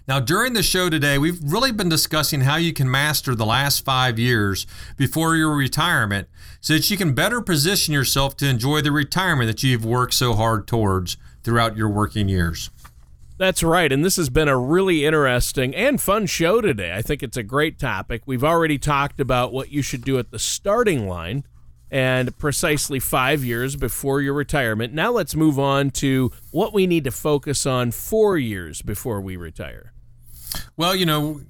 Now, 0.09 0.19
during 0.19 0.53
the 0.53 0.65
show 0.65 0.91
today, 0.91 1.17
we've 1.17 1.41
really 1.43 1.71
been 1.71 1.89
discussing 1.89 2.41
how 2.41 2.57
you 2.57 2.73
can 2.73 2.91
master 2.91 3.37
the 3.37 3.47
last 3.47 3.85
five 3.85 4.19
years 4.19 4.67
before 4.97 5.37
your 5.37 5.55
retirement 5.55 6.29
so 6.61 6.75
that 6.75 6.91
you 6.91 6.97
can 6.97 7.15
better 7.15 7.41
position 7.41 7.95
yourself 7.95 8.37
to 8.39 8.49
enjoy 8.49 8.81
the 8.81 8.91
retirement 8.91 9.47
that 9.47 9.63
you've 9.63 9.85
worked 9.85 10.15
so 10.15 10.35
hard 10.35 10.67
towards 10.67 11.17
throughout 11.45 11.77
your 11.77 11.89
working 11.89 12.29
years. 12.29 12.71
That's 13.43 13.65
right. 13.65 13.91
And 13.91 14.05
this 14.05 14.15
has 14.19 14.31
been 14.31 14.47
a 14.47 14.57
really 14.57 15.05
interesting 15.05 15.75
and 15.75 16.01
fun 16.01 16.27
show 16.27 16.61
today. 16.61 16.95
I 16.95 17.03
think 17.03 17.25
it's 17.25 17.37
a 17.37 17.43
great 17.43 17.77
topic. 17.77 18.23
We've 18.25 18.45
already 18.45 18.79
talked 18.79 19.19
about 19.19 19.53
what 19.53 19.73
you 19.73 19.83
should 19.83 20.05
do 20.05 20.17
at 20.21 20.31
the 20.31 20.39
starting 20.39 21.09
line 21.09 21.43
and 21.91 22.39
precisely 22.39 23.01
five 23.01 23.43
years 23.43 23.75
before 23.75 24.21
your 24.21 24.35
retirement. 24.35 24.95
Now 24.95 25.11
let's 25.11 25.35
move 25.35 25.59
on 25.59 25.91
to 25.91 26.31
what 26.53 26.73
we 26.73 26.87
need 26.87 27.03
to 27.03 27.11
focus 27.11 27.67
on 27.67 27.91
four 27.91 28.39
years 28.39 28.81
before 28.81 29.21
we 29.21 29.35
retire. 29.37 29.93
Well, 30.77 30.95
you 30.95 31.05
know, 31.05 31.41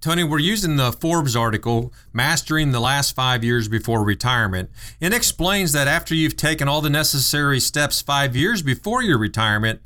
Tony, 0.00 0.24
we're 0.24 0.38
using 0.38 0.76
the 0.76 0.90
Forbes 0.90 1.36
article, 1.36 1.92
Mastering 2.14 2.72
the 2.72 2.80
Last 2.80 3.14
Five 3.14 3.44
Years 3.44 3.68
Before 3.68 4.02
Retirement. 4.02 4.70
It 5.00 5.12
explains 5.12 5.72
that 5.72 5.86
after 5.86 6.14
you've 6.14 6.34
taken 6.34 6.66
all 6.66 6.80
the 6.80 6.88
necessary 6.88 7.60
steps 7.60 8.00
five 8.00 8.34
years 8.34 8.62
before 8.62 9.02
your 9.02 9.18
retirement, 9.18 9.82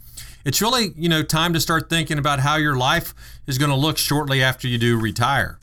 it's 0.47 0.63
really, 0.63 0.93
you 0.97 1.09
know, 1.09 1.25
time 1.25 1.53
to 1.55 1.61
start 1.61 1.91
thinking 1.91 2.19
about 2.19 2.39
how 2.39 2.55
your 2.55 2.77
life 2.77 3.13
is 3.49 3.59
going 3.59 3.73
to 3.73 3.77
look 3.77 3.99
shortly 3.99 4.45
after 4.45 4.69
you 4.69 4.79
do 4.79 4.97
retire. 4.99 5.59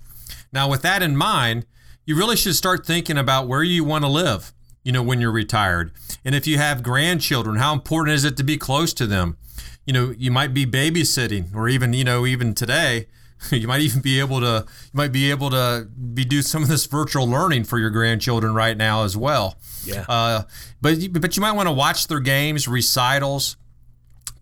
Now, 0.51 0.69
with 0.69 0.81
that 0.81 1.01
in 1.01 1.15
mind, 1.15 1.65
you 2.05 2.17
really 2.17 2.35
should 2.35 2.55
start 2.55 2.85
thinking 2.85 3.17
about 3.17 3.47
where 3.47 3.63
you 3.63 3.85
want 3.85 4.03
to 4.03 4.09
live, 4.09 4.51
you 4.83 4.91
know, 4.91 5.01
when 5.01 5.21
you're 5.21 5.31
retired. 5.31 5.93
And 6.25 6.35
if 6.35 6.45
you 6.45 6.57
have 6.57 6.83
grandchildren, 6.83 7.55
how 7.55 7.71
important 7.71 8.15
is 8.15 8.25
it 8.25 8.35
to 8.35 8.43
be 8.43 8.57
close 8.57 8.93
to 8.95 9.07
them? 9.07 9.37
You 9.85 9.93
know, 9.93 10.13
you 10.17 10.31
might 10.31 10.53
be 10.53 10.65
babysitting 10.65 11.55
or 11.55 11.69
even, 11.69 11.93
you 11.93 12.03
know, 12.03 12.25
even 12.25 12.53
today, 12.53 13.07
you 13.51 13.69
might 13.69 13.81
even 13.81 14.01
be 14.01 14.19
able 14.19 14.41
to 14.41 14.65
you 14.67 14.91
might 14.97 15.13
be 15.13 15.31
able 15.31 15.49
to 15.49 15.87
be 16.13 16.25
do 16.25 16.41
some 16.41 16.61
of 16.61 16.67
this 16.69 16.85
virtual 16.87 17.25
learning 17.25 17.63
for 17.63 17.79
your 17.79 17.89
grandchildren 17.89 18.53
right 18.53 18.75
now 18.75 19.05
as 19.05 19.15
well. 19.15 19.57
Yeah. 19.85 20.05
Uh, 20.09 20.43
but 20.81 20.97
but 21.13 21.37
you 21.37 21.41
might 21.41 21.53
want 21.53 21.67
to 21.67 21.73
watch 21.73 22.07
their 22.07 22.19
games, 22.19 22.67
recitals, 22.67 23.55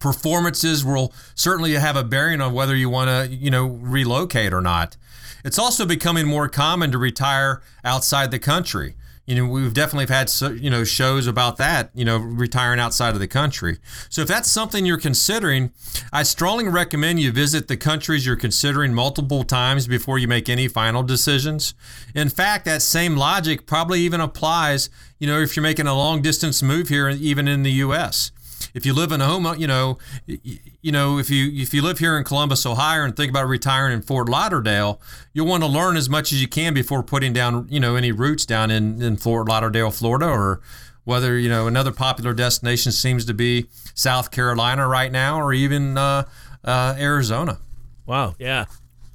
performances 0.01 0.83
will 0.83 1.13
certainly 1.35 1.73
have 1.73 1.95
a 1.95 2.03
bearing 2.03 2.41
on 2.41 2.53
whether 2.53 2.75
you 2.75 2.89
want 2.89 3.09
to, 3.09 3.33
you 3.33 3.49
know, 3.49 3.67
relocate 3.67 4.51
or 4.51 4.61
not. 4.61 4.97
It's 5.45 5.57
also 5.57 5.85
becoming 5.85 6.27
more 6.27 6.49
common 6.49 6.91
to 6.91 6.97
retire 6.97 7.61
outside 7.85 8.31
the 8.31 8.39
country. 8.39 8.95
you 9.27 9.35
know 9.35 9.45
we've 9.45 9.73
definitely 9.73 10.13
had 10.13 10.29
you 10.59 10.69
know 10.69 10.83
shows 10.83 11.27
about 11.27 11.57
that 11.57 11.91
you 11.93 12.03
know 12.03 12.17
retiring 12.17 12.79
outside 12.79 13.13
of 13.13 13.19
the 13.19 13.27
country 13.27 13.77
so 14.09 14.23
if 14.23 14.27
that's 14.27 14.49
something 14.49 14.83
you're 14.83 14.97
considering 14.97 15.71
i 16.11 16.23
strongly 16.23 16.67
recommend 16.67 17.19
you 17.19 17.31
visit 17.31 17.67
the 17.67 17.77
countries 17.77 18.25
you're 18.25 18.35
considering 18.35 18.93
multiple 18.93 19.43
times 19.43 19.87
before 19.87 20.17
you 20.17 20.27
make 20.27 20.49
any 20.49 20.67
final 20.67 21.03
decisions 21.03 21.75
in 22.15 22.29
fact 22.29 22.65
that 22.65 22.81
same 22.81 23.15
logic 23.15 23.65
probably 23.67 24.01
even 24.01 24.19
applies 24.19 24.89
you 25.19 25.27
know 25.27 25.39
if 25.39 25.55
you're 25.55 25.63
making 25.63 25.87
a 25.87 25.95
long 25.95 26.21
distance 26.21 26.63
move 26.63 26.89
here 26.89 27.07
even 27.07 27.47
in 27.47 27.61
the 27.61 27.71
us 27.71 28.31
if 28.73 28.85
you 28.85 28.93
live 28.93 29.11
in 29.11 29.21
a 29.21 29.25
home, 29.25 29.47
you 29.59 29.67
know, 29.67 29.97
you 30.25 30.91
know, 30.91 31.17
if 31.17 31.29
you 31.29 31.51
if 31.53 31.73
you 31.73 31.81
live 31.81 31.99
here 31.99 32.17
in 32.17 32.23
Columbus, 32.23 32.65
Ohio, 32.65 33.03
and 33.03 33.15
think 33.15 33.29
about 33.29 33.47
retiring 33.47 33.93
in 33.93 34.01
Fort 34.01 34.29
Lauderdale, 34.29 35.01
you'll 35.33 35.47
want 35.47 35.63
to 35.63 35.69
learn 35.69 35.97
as 35.97 36.09
much 36.09 36.31
as 36.31 36.41
you 36.41 36.47
can 36.47 36.73
before 36.73 37.03
putting 37.03 37.33
down, 37.33 37.67
you 37.69 37.79
know, 37.79 37.95
any 37.95 38.11
roots 38.11 38.45
down 38.45 38.71
in 38.71 39.01
in 39.01 39.17
Fort 39.17 39.47
Lauderdale, 39.47 39.91
Florida, 39.91 40.27
or 40.27 40.61
whether 41.03 41.37
you 41.37 41.49
know 41.49 41.67
another 41.67 41.91
popular 41.91 42.33
destination 42.33 42.91
seems 42.91 43.25
to 43.25 43.33
be 43.33 43.67
South 43.93 44.31
Carolina 44.31 44.87
right 44.87 45.11
now, 45.11 45.39
or 45.39 45.53
even 45.53 45.97
uh, 45.97 46.23
uh, 46.63 46.95
Arizona. 46.97 47.59
Wow, 48.05 48.35
yeah, 48.39 48.65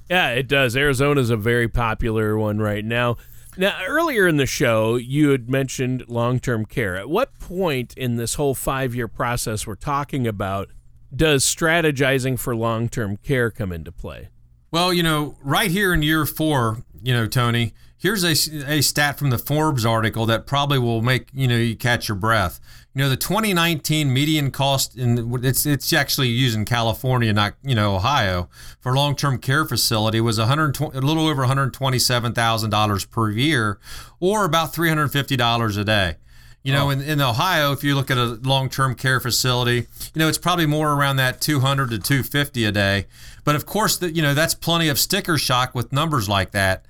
yeah, 0.08 0.30
it 0.30 0.48
does. 0.48 0.76
Arizona 0.76 1.20
is 1.20 1.30
a 1.30 1.36
very 1.36 1.68
popular 1.68 2.36
one 2.36 2.58
right 2.58 2.84
now. 2.84 3.16
Now, 3.58 3.78
earlier 3.86 4.28
in 4.28 4.36
the 4.36 4.46
show, 4.46 4.96
you 4.96 5.30
had 5.30 5.48
mentioned 5.48 6.08
long 6.08 6.40
term 6.40 6.66
care. 6.66 6.96
At 6.96 7.08
what 7.08 7.38
point 7.38 7.94
in 7.96 8.16
this 8.16 8.34
whole 8.34 8.54
five 8.54 8.94
year 8.94 9.08
process 9.08 9.66
we're 9.66 9.76
talking 9.76 10.26
about 10.26 10.68
does 11.14 11.44
strategizing 11.44 12.38
for 12.38 12.54
long 12.54 12.88
term 12.88 13.16
care 13.16 13.50
come 13.50 13.72
into 13.72 13.92
play? 13.92 14.28
Well, 14.70 14.92
you 14.92 15.02
know, 15.02 15.36
right 15.42 15.70
here 15.70 15.94
in 15.94 16.02
year 16.02 16.26
four, 16.26 16.82
you 17.02 17.14
know, 17.14 17.26
Tony, 17.26 17.72
here's 17.96 18.24
a, 18.24 18.32
a 18.70 18.82
stat 18.82 19.18
from 19.18 19.30
the 19.30 19.38
Forbes 19.38 19.86
article 19.86 20.26
that 20.26 20.46
probably 20.46 20.78
will 20.78 21.02
make, 21.02 21.28
you 21.32 21.48
know, 21.48 21.56
you 21.56 21.76
catch 21.76 22.08
your 22.08 22.16
breath. 22.16 22.60
You 22.96 23.02
know, 23.02 23.10
the 23.10 23.16
2019 23.18 24.10
median 24.10 24.50
cost 24.50 24.96
in 24.96 25.44
it's 25.44 25.66
it's 25.66 25.92
actually 25.92 26.28
used 26.28 26.56
in 26.56 26.64
California, 26.64 27.30
not 27.30 27.52
you 27.62 27.74
know 27.74 27.96
Ohio, 27.96 28.48
for 28.80 28.96
long-term 28.96 29.36
care 29.36 29.66
facility 29.66 30.18
was 30.18 30.38
120, 30.38 30.96
a 30.96 31.02
little 31.02 31.26
over 31.26 31.42
127 31.42 32.32
thousand 32.32 32.70
dollars 32.70 33.04
per 33.04 33.30
year, 33.30 33.78
or 34.18 34.46
about 34.46 34.74
350 34.74 35.36
dollars 35.36 35.76
a 35.76 35.84
day. 35.84 36.16
You 36.62 36.72
know, 36.72 36.86
oh. 36.86 36.90
in, 36.90 37.02
in 37.02 37.20
Ohio, 37.20 37.72
if 37.72 37.84
you 37.84 37.94
look 37.94 38.10
at 38.10 38.16
a 38.16 38.40
long-term 38.42 38.94
care 38.94 39.20
facility, 39.20 39.86
you 40.14 40.18
know 40.18 40.28
it's 40.28 40.38
probably 40.38 40.64
more 40.64 40.94
around 40.94 41.16
that 41.16 41.42
200 41.42 41.90
to 41.90 41.98
250 41.98 42.64
a 42.64 42.72
day. 42.72 43.04
But 43.44 43.56
of 43.56 43.66
course, 43.66 43.98
that 43.98 44.16
you 44.16 44.22
know 44.22 44.32
that's 44.32 44.54
plenty 44.54 44.88
of 44.88 44.98
sticker 44.98 45.36
shock 45.36 45.74
with 45.74 45.92
numbers 45.92 46.30
like 46.30 46.52
that. 46.52 46.86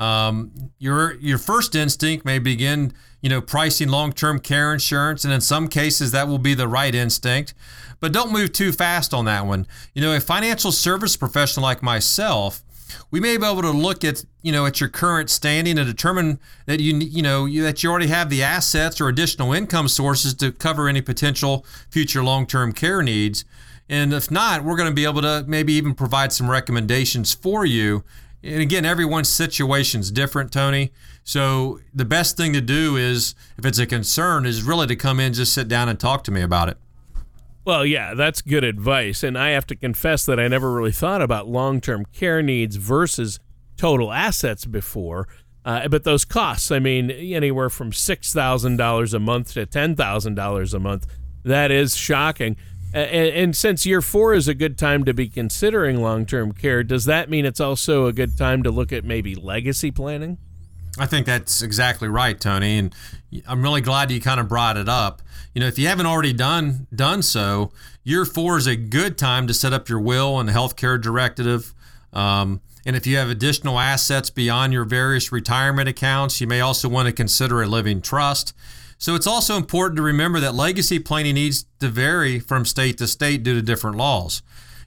Um, 0.00 0.72
your 0.78 1.14
your 1.20 1.38
first 1.38 1.74
instinct 1.74 2.24
may 2.24 2.38
begin 2.38 2.92
you 3.20 3.28
know, 3.28 3.40
pricing 3.40 3.88
long 3.88 4.12
term 4.12 4.40
care 4.40 4.72
insurance. 4.72 5.24
And 5.24 5.32
in 5.32 5.40
some 5.40 5.68
cases, 5.68 6.12
that 6.12 6.28
will 6.28 6.38
be 6.38 6.54
the 6.54 6.68
right 6.68 6.94
instinct. 6.94 7.54
But 8.00 8.12
don't 8.12 8.32
move 8.32 8.52
too 8.52 8.72
fast 8.72 9.12
on 9.12 9.26
that 9.26 9.46
one. 9.46 9.66
You 9.94 10.02
know, 10.02 10.14
a 10.14 10.20
financial 10.20 10.72
service 10.72 11.16
professional 11.16 11.64
like 11.64 11.82
myself, 11.82 12.62
we 13.10 13.20
may 13.20 13.36
be 13.36 13.46
able 13.46 13.62
to 13.62 13.70
look 13.70 14.04
at 14.04 14.24
you 14.42 14.52
know 14.52 14.66
at 14.66 14.80
your 14.80 14.88
current 14.88 15.28
standing 15.28 15.78
and 15.78 15.86
determine 15.86 16.40
that 16.66 16.80
you 16.80 16.96
you 16.96 17.22
know 17.22 17.48
that 17.62 17.82
you 17.82 17.90
already 17.90 18.08
have 18.08 18.30
the 18.30 18.42
assets 18.42 19.00
or 19.00 19.08
additional 19.08 19.52
income 19.52 19.86
sources 19.86 20.34
to 20.34 20.50
cover 20.50 20.88
any 20.88 21.00
potential 21.00 21.64
future 21.90 22.24
long-term 22.24 22.72
care 22.72 23.00
needs 23.02 23.44
and 23.88 24.12
if 24.12 24.28
not 24.28 24.64
we're 24.64 24.76
going 24.76 24.88
to 24.88 24.94
be 24.94 25.04
able 25.04 25.22
to 25.22 25.44
maybe 25.46 25.72
even 25.74 25.94
provide 25.94 26.32
some 26.32 26.50
recommendations 26.50 27.32
for 27.32 27.64
you 27.64 28.02
and 28.42 28.60
again 28.62 28.84
everyone's 28.84 29.28
situation 29.28 30.00
is 30.00 30.10
different 30.10 30.52
tony 30.52 30.92
so 31.30 31.80
the 31.94 32.04
best 32.04 32.36
thing 32.36 32.52
to 32.54 32.60
do 32.60 32.96
is, 32.96 33.34
if 33.58 33.64
it's 33.64 33.78
a 33.78 33.86
concern, 33.86 34.46
is 34.46 34.62
really 34.62 34.86
to 34.88 34.96
come 34.96 35.20
in, 35.20 35.32
just 35.32 35.52
sit 35.52 35.68
down 35.68 35.88
and 35.88 35.98
talk 35.98 36.24
to 36.24 36.30
me 36.30 36.42
about 36.42 36.68
it. 36.68 36.78
Well, 37.64 37.84
yeah, 37.84 38.14
that's 38.14 38.40
good 38.42 38.64
advice. 38.64 39.22
And 39.22 39.38
I 39.38 39.50
have 39.50 39.66
to 39.66 39.76
confess 39.76 40.24
that 40.26 40.40
I 40.40 40.48
never 40.48 40.72
really 40.72 40.92
thought 40.92 41.22
about 41.22 41.46
long 41.46 41.80
term 41.80 42.06
care 42.12 42.42
needs 42.42 42.76
versus 42.76 43.38
total 43.76 44.12
assets 44.12 44.64
before. 44.64 45.28
Uh, 45.64 45.88
but 45.88 46.04
those 46.04 46.24
costs, 46.24 46.70
I 46.70 46.78
mean, 46.78 47.10
anywhere 47.10 47.68
from 47.68 47.92
$6,000 47.92 49.14
a 49.14 49.18
month 49.18 49.52
to 49.52 49.66
$10,000 49.66 50.74
a 50.74 50.78
month, 50.80 51.06
that 51.44 51.70
is 51.70 51.96
shocking. 51.96 52.56
And, 52.92 53.28
and, 53.28 53.56
since 53.56 53.86
year 53.86 54.02
four 54.02 54.34
is 54.34 54.48
a 54.48 54.54
good 54.54 54.76
time 54.76 55.04
to 55.04 55.14
be 55.14 55.28
considering 55.28 56.02
long 56.02 56.26
term 56.26 56.52
care, 56.52 56.82
does 56.82 57.04
that 57.04 57.30
mean 57.30 57.44
it's 57.44 57.60
also 57.60 58.06
a 58.06 58.12
good 58.12 58.36
time 58.36 58.62
to 58.64 58.70
look 58.70 58.92
at 58.92 59.04
maybe 59.04 59.34
legacy 59.34 59.90
planning? 59.90 60.38
I 60.98 61.06
think 61.06 61.24
that's 61.24 61.62
exactly 61.62 62.08
right, 62.08 62.38
Tony, 62.38 62.78
and 62.78 62.94
I'm 63.46 63.62
really 63.62 63.80
glad 63.80 64.10
you 64.10 64.20
kind 64.20 64.40
of 64.40 64.48
brought 64.48 64.76
it 64.76 64.88
up. 64.88 65.22
You 65.54 65.60
know, 65.60 65.68
if 65.68 65.78
you 65.78 65.86
haven't 65.86 66.06
already 66.06 66.32
done 66.32 66.88
done 66.94 67.22
so, 67.22 67.70
year 68.02 68.24
four 68.24 68.56
is 68.56 68.66
a 68.66 68.76
good 68.76 69.16
time 69.16 69.46
to 69.46 69.54
set 69.54 69.72
up 69.72 69.88
your 69.88 70.00
will 70.00 70.40
and 70.40 70.48
healthcare 70.48 71.00
directive. 71.00 71.74
Um, 72.12 72.60
and 72.84 72.96
if 72.96 73.06
you 73.06 73.16
have 73.18 73.30
additional 73.30 73.78
assets 73.78 74.30
beyond 74.30 74.72
your 74.72 74.84
various 74.84 75.30
retirement 75.30 75.88
accounts, 75.88 76.40
you 76.40 76.46
may 76.46 76.60
also 76.60 76.88
want 76.88 77.06
to 77.06 77.12
consider 77.12 77.62
a 77.62 77.66
living 77.66 78.00
trust. 78.00 78.52
So 79.00 79.14
it's 79.14 79.26
also 79.26 79.56
important 79.56 79.96
to 79.96 80.02
remember 80.02 80.40
that 80.40 80.54
legacy 80.54 80.98
planning 80.98 81.34
needs 81.34 81.64
to 81.78 81.88
vary 81.88 82.38
from 82.38 82.66
state 82.66 82.98
to 82.98 83.06
state 83.06 83.42
due 83.42 83.54
to 83.54 83.62
different 83.62 83.96
laws. 83.96 84.42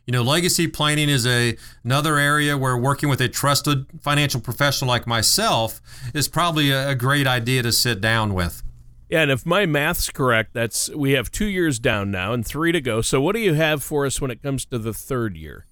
You 0.05 0.11
know, 0.11 0.21
legacy 0.21 0.67
planning 0.67 1.09
is 1.09 1.25
a 1.25 1.57
another 1.83 2.19
area 2.19 2.55
where 2.55 2.77
working 2.77 3.09
with 3.09 3.19
a 3.21 3.27
trusted 3.27 3.87
financial 4.03 4.39
professional 4.39 4.87
like 4.87 5.07
myself 5.07 5.81
is 6.13 6.27
probably 6.27 6.69
a, 6.69 6.89
a 6.89 6.95
great 6.95 7.25
idea 7.25 7.63
to 7.63 7.71
sit 7.71 8.01
down 8.01 8.35
with. 8.35 8.61
Yeah, 9.09 9.23
and 9.23 9.31
if 9.31 9.47
my 9.47 9.65
math's 9.65 10.11
correct, 10.11 10.53
that's 10.53 10.91
we 10.91 11.13
have 11.13 11.31
two 11.31 11.47
years 11.47 11.79
down 11.79 12.11
now 12.11 12.33
and 12.33 12.45
three 12.45 12.71
to 12.71 12.81
go. 12.81 13.01
So 13.01 13.19
what 13.19 13.33
do 13.33 13.41
you 13.41 13.55
have 13.55 13.81
for 13.81 14.05
us 14.05 14.21
when 14.21 14.29
it 14.29 14.43
comes 14.43 14.63
to 14.65 14.77
the 14.77 14.93
third 14.93 15.35
year? 15.35 15.65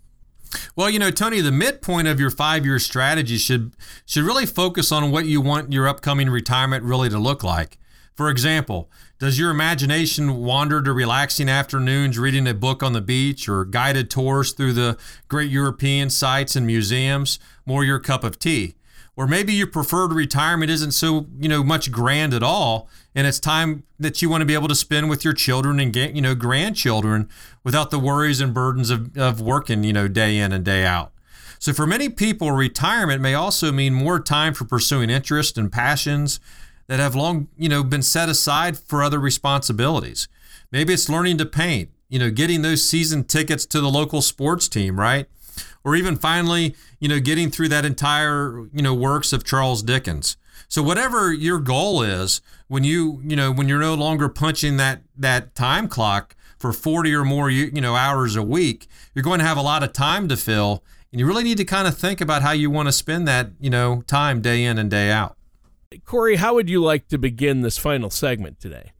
Well, 0.75 0.89
you 0.89 0.97
know, 0.97 1.11
Tony, 1.11 1.41
the 1.41 1.51
midpoint 1.51 2.07
of 2.07 2.19
your 2.19 2.31
five-year 2.31 2.79
strategy 2.79 3.37
should 3.37 3.73
should 4.07 4.23
really 4.23 4.47
focus 4.47 4.91
on 4.91 5.11
what 5.11 5.27
you 5.27 5.41
want 5.41 5.71
your 5.71 5.87
upcoming 5.87 6.31
retirement 6.31 6.83
really 6.83 7.09
to 7.09 7.19
look 7.19 7.43
like. 7.43 7.77
For 8.13 8.29
example, 8.29 8.89
does 9.19 9.39
your 9.39 9.51
imagination 9.51 10.37
wander 10.37 10.81
to 10.81 10.93
relaxing 10.93 11.49
afternoons 11.49 12.19
reading 12.19 12.47
a 12.47 12.53
book 12.53 12.83
on 12.83 12.93
the 12.93 13.01
beach 13.01 13.47
or 13.47 13.65
guided 13.65 14.09
tours 14.09 14.51
through 14.51 14.73
the 14.73 14.97
great 15.27 15.49
European 15.49 16.09
sites 16.09 16.55
and 16.55 16.67
museums 16.67 17.39
more 17.65 17.83
your 17.83 17.99
cup 17.99 18.23
of 18.23 18.37
tea? 18.37 18.75
Or 19.15 19.27
maybe 19.27 19.53
your 19.53 19.67
preferred 19.67 20.13
retirement 20.13 20.71
isn't 20.71 20.91
so, 20.91 21.27
you 21.39 21.49
know, 21.49 21.63
much 21.63 21.91
grand 21.91 22.33
at 22.33 22.43
all 22.43 22.89
and 23.13 23.27
it's 23.27 23.39
time 23.39 23.83
that 23.99 24.21
you 24.21 24.29
want 24.29 24.41
to 24.41 24.45
be 24.45 24.53
able 24.53 24.69
to 24.69 24.75
spend 24.75 25.09
with 25.09 25.23
your 25.25 25.33
children 25.33 25.79
and 25.79 25.91
get, 25.91 26.15
you 26.15 26.21
know, 26.21 26.33
grandchildren 26.33 27.29
without 27.63 27.91
the 27.91 27.99
worries 27.99 28.39
and 28.39 28.53
burdens 28.53 28.89
of, 28.89 29.17
of 29.17 29.41
working, 29.41 29.83
you 29.83 29.93
know, 29.93 30.07
day 30.07 30.37
in 30.37 30.51
and 30.51 30.63
day 30.63 30.85
out. 30.85 31.11
So 31.59 31.73
for 31.73 31.85
many 31.85 32.09
people, 32.09 32.51
retirement 32.51 33.21
may 33.21 33.35
also 33.35 33.71
mean 33.71 33.93
more 33.93 34.19
time 34.19 34.53
for 34.53 34.65
pursuing 34.65 35.09
interests 35.09 35.57
and 35.57 35.71
passions 35.71 36.39
that 36.91 36.99
have 36.99 37.15
long, 37.15 37.47
you 37.57 37.69
know, 37.69 37.85
been 37.85 38.01
set 38.01 38.27
aside 38.27 38.77
for 38.77 39.01
other 39.01 39.17
responsibilities. 39.17 40.27
Maybe 40.73 40.93
it's 40.93 41.07
learning 41.07 41.37
to 41.37 41.45
paint, 41.45 41.89
you 42.09 42.19
know, 42.19 42.29
getting 42.29 42.63
those 42.63 42.83
season 42.83 43.23
tickets 43.23 43.65
to 43.67 43.79
the 43.79 43.87
local 43.87 44.21
sports 44.21 44.67
team, 44.67 44.99
right? 44.99 45.27
Or 45.85 45.95
even 45.95 46.17
finally, 46.17 46.75
you 46.99 47.07
know, 47.07 47.21
getting 47.21 47.49
through 47.49 47.69
that 47.69 47.85
entire, 47.85 48.67
you 48.73 48.81
know, 48.81 48.93
works 48.93 49.31
of 49.31 49.45
Charles 49.45 49.81
Dickens. 49.81 50.35
So 50.67 50.83
whatever 50.83 51.31
your 51.31 51.59
goal 51.59 52.01
is, 52.03 52.41
when 52.67 52.83
you, 52.83 53.21
you 53.23 53.37
know, 53.37 53.53
when 53.53 53.69
you're 53.69 53.79
no 53.79 53.93
longer 53.93 54.27
punching 54.27 54.75
that 54.75 55.01
that 55.15 55.55
time 55.55 55.87
clock 55.87 56.35
for 56.59 56.73
40 56.73 57.13
or 57.13 57.23
more, 57.23 57.49
you 57.49 57.71
know, 57.79 57.95
hours 57.95 58.35
a 58.35 58.43
week, 58.43 58.87
you're 59.15 59.23
going 59.23 59.39
to 59.39 59.45
have 59.45 59.57
a 59.57 59.61
lot 59.61 59.81
of 59.81 59.93
time 59.93 60.27
to 60.27 60.35
fill, 60.35 60.83
and 61.13 61.21
you 61.21 61.25
really 61.25 61.43
need 61.45 61.57
to 61.57 61.65
kind 61.65 61.87
of 61.87 61.97
think 61.97 62.19
about 62.19 62.41
how 62.41 62.51
you 62.51 62.69
want 62.69 62.89
to 62.89 62.91
spend 62.91 63.29
that, 63.29 63.51
you 63.61 63.69
know, 63.69 64.01
time 64.07 64.41
day 64.41 64.65
in 64.65 64.77
and 64.77 64.91
day 64.91 65.09
out. 65.09 65.37
Corey, 66.05 66.37
how 66.37 66.53
would 66.55 66.69
you 66.69 66.81
like 66.81 67.07
to 67.09 67.17
begin 67.17 67.61
this 67.61 67.77
final 67.77 68.09
segment 68.09 68.59
today? 68.59 68.91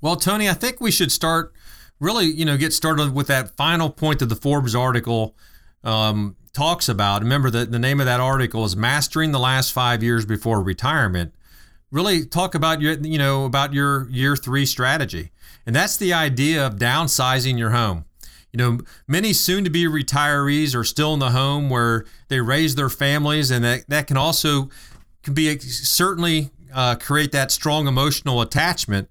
Well, 0.00 0.16
Tony, 0.16 0.48
I 0.48 0.54
think 0.54 0.80
we 0.80 0.90
should 0.90 1.12
start 1.12 1.52
really, 2.00 2.26
you 2.26 2.44
know, 2.44 2.56
get 2.56 2.72
started 2.72 3.14
with 3.14 3.28
that 3.28 3.56
final 3.56 3.88
point 3.88 4.18
that 4.18 4.26
the 4.26 4.36
Forbes 4.36 4.74
article 4.74 5.36
um, 5.84 6.36
talks 6.52 6.88
about. 6.88 7.22
Remember 7.22 7.50
that 7.50 7.70
the 7.70 7.78
name 7.78 8.00
of 8.00 8.06
that 8.06 8.20
article 8.20 8.64
is 8.64 8.76
"Mastering 8.76 9.30
the 9.30 9.38
Last 9.38 9.72
Five 9.72 10.02
Years 10.02 10.26
Before 10.26 10.62
Retirement." 10.62 11.34
Really 11.90 12.24
talk 12.24 12.54
about 12.54 12.80
your, 12.80 12.94
you 12.94 13.18
know, 13.18 13.44
about 13.44 13.74
your 13.74 14.08
year 14.08 14.34
three 14.34 14.66
strategy, 14.66 15.30
and 15.66 15.76
that's 15.76 15.96
the 15.96 16.12
idea 16.12 16.66
of 16.66 16.76
downsizing 16.76 17.58
your 17.58 17.70
home. 17.70 18.06
You 18.52 18.58
know, 18.58 18.78
many 19.08 19.32
soon 19.32 19.64
to 19.64 19.70
be 19.70 19.86
retirees 19.86 20.74
are 20.74 20.84
still 20.84 21.14
in 21.14 21.20
the 21.20 21.30
home 21.30 21.70
where 21.70 22.04
they 22.28 22.40
raise 22.40 22.74
their 22.74 22.90
families, 22.90 23.50
and 23.50 23.64
that, 23.64 23.88
that 23.88 24.06
can 24.06 24.18
also 24.18 24.68
can 25.22 25.34
be 25.34 25.58
certainly 25.58 26.50
uh, 26.74 26.96
create 26.96 27.32
that 27.32 27.50
strong 27.50 27.86
emotional 27.86 28.40
attachment. 28.40 29.08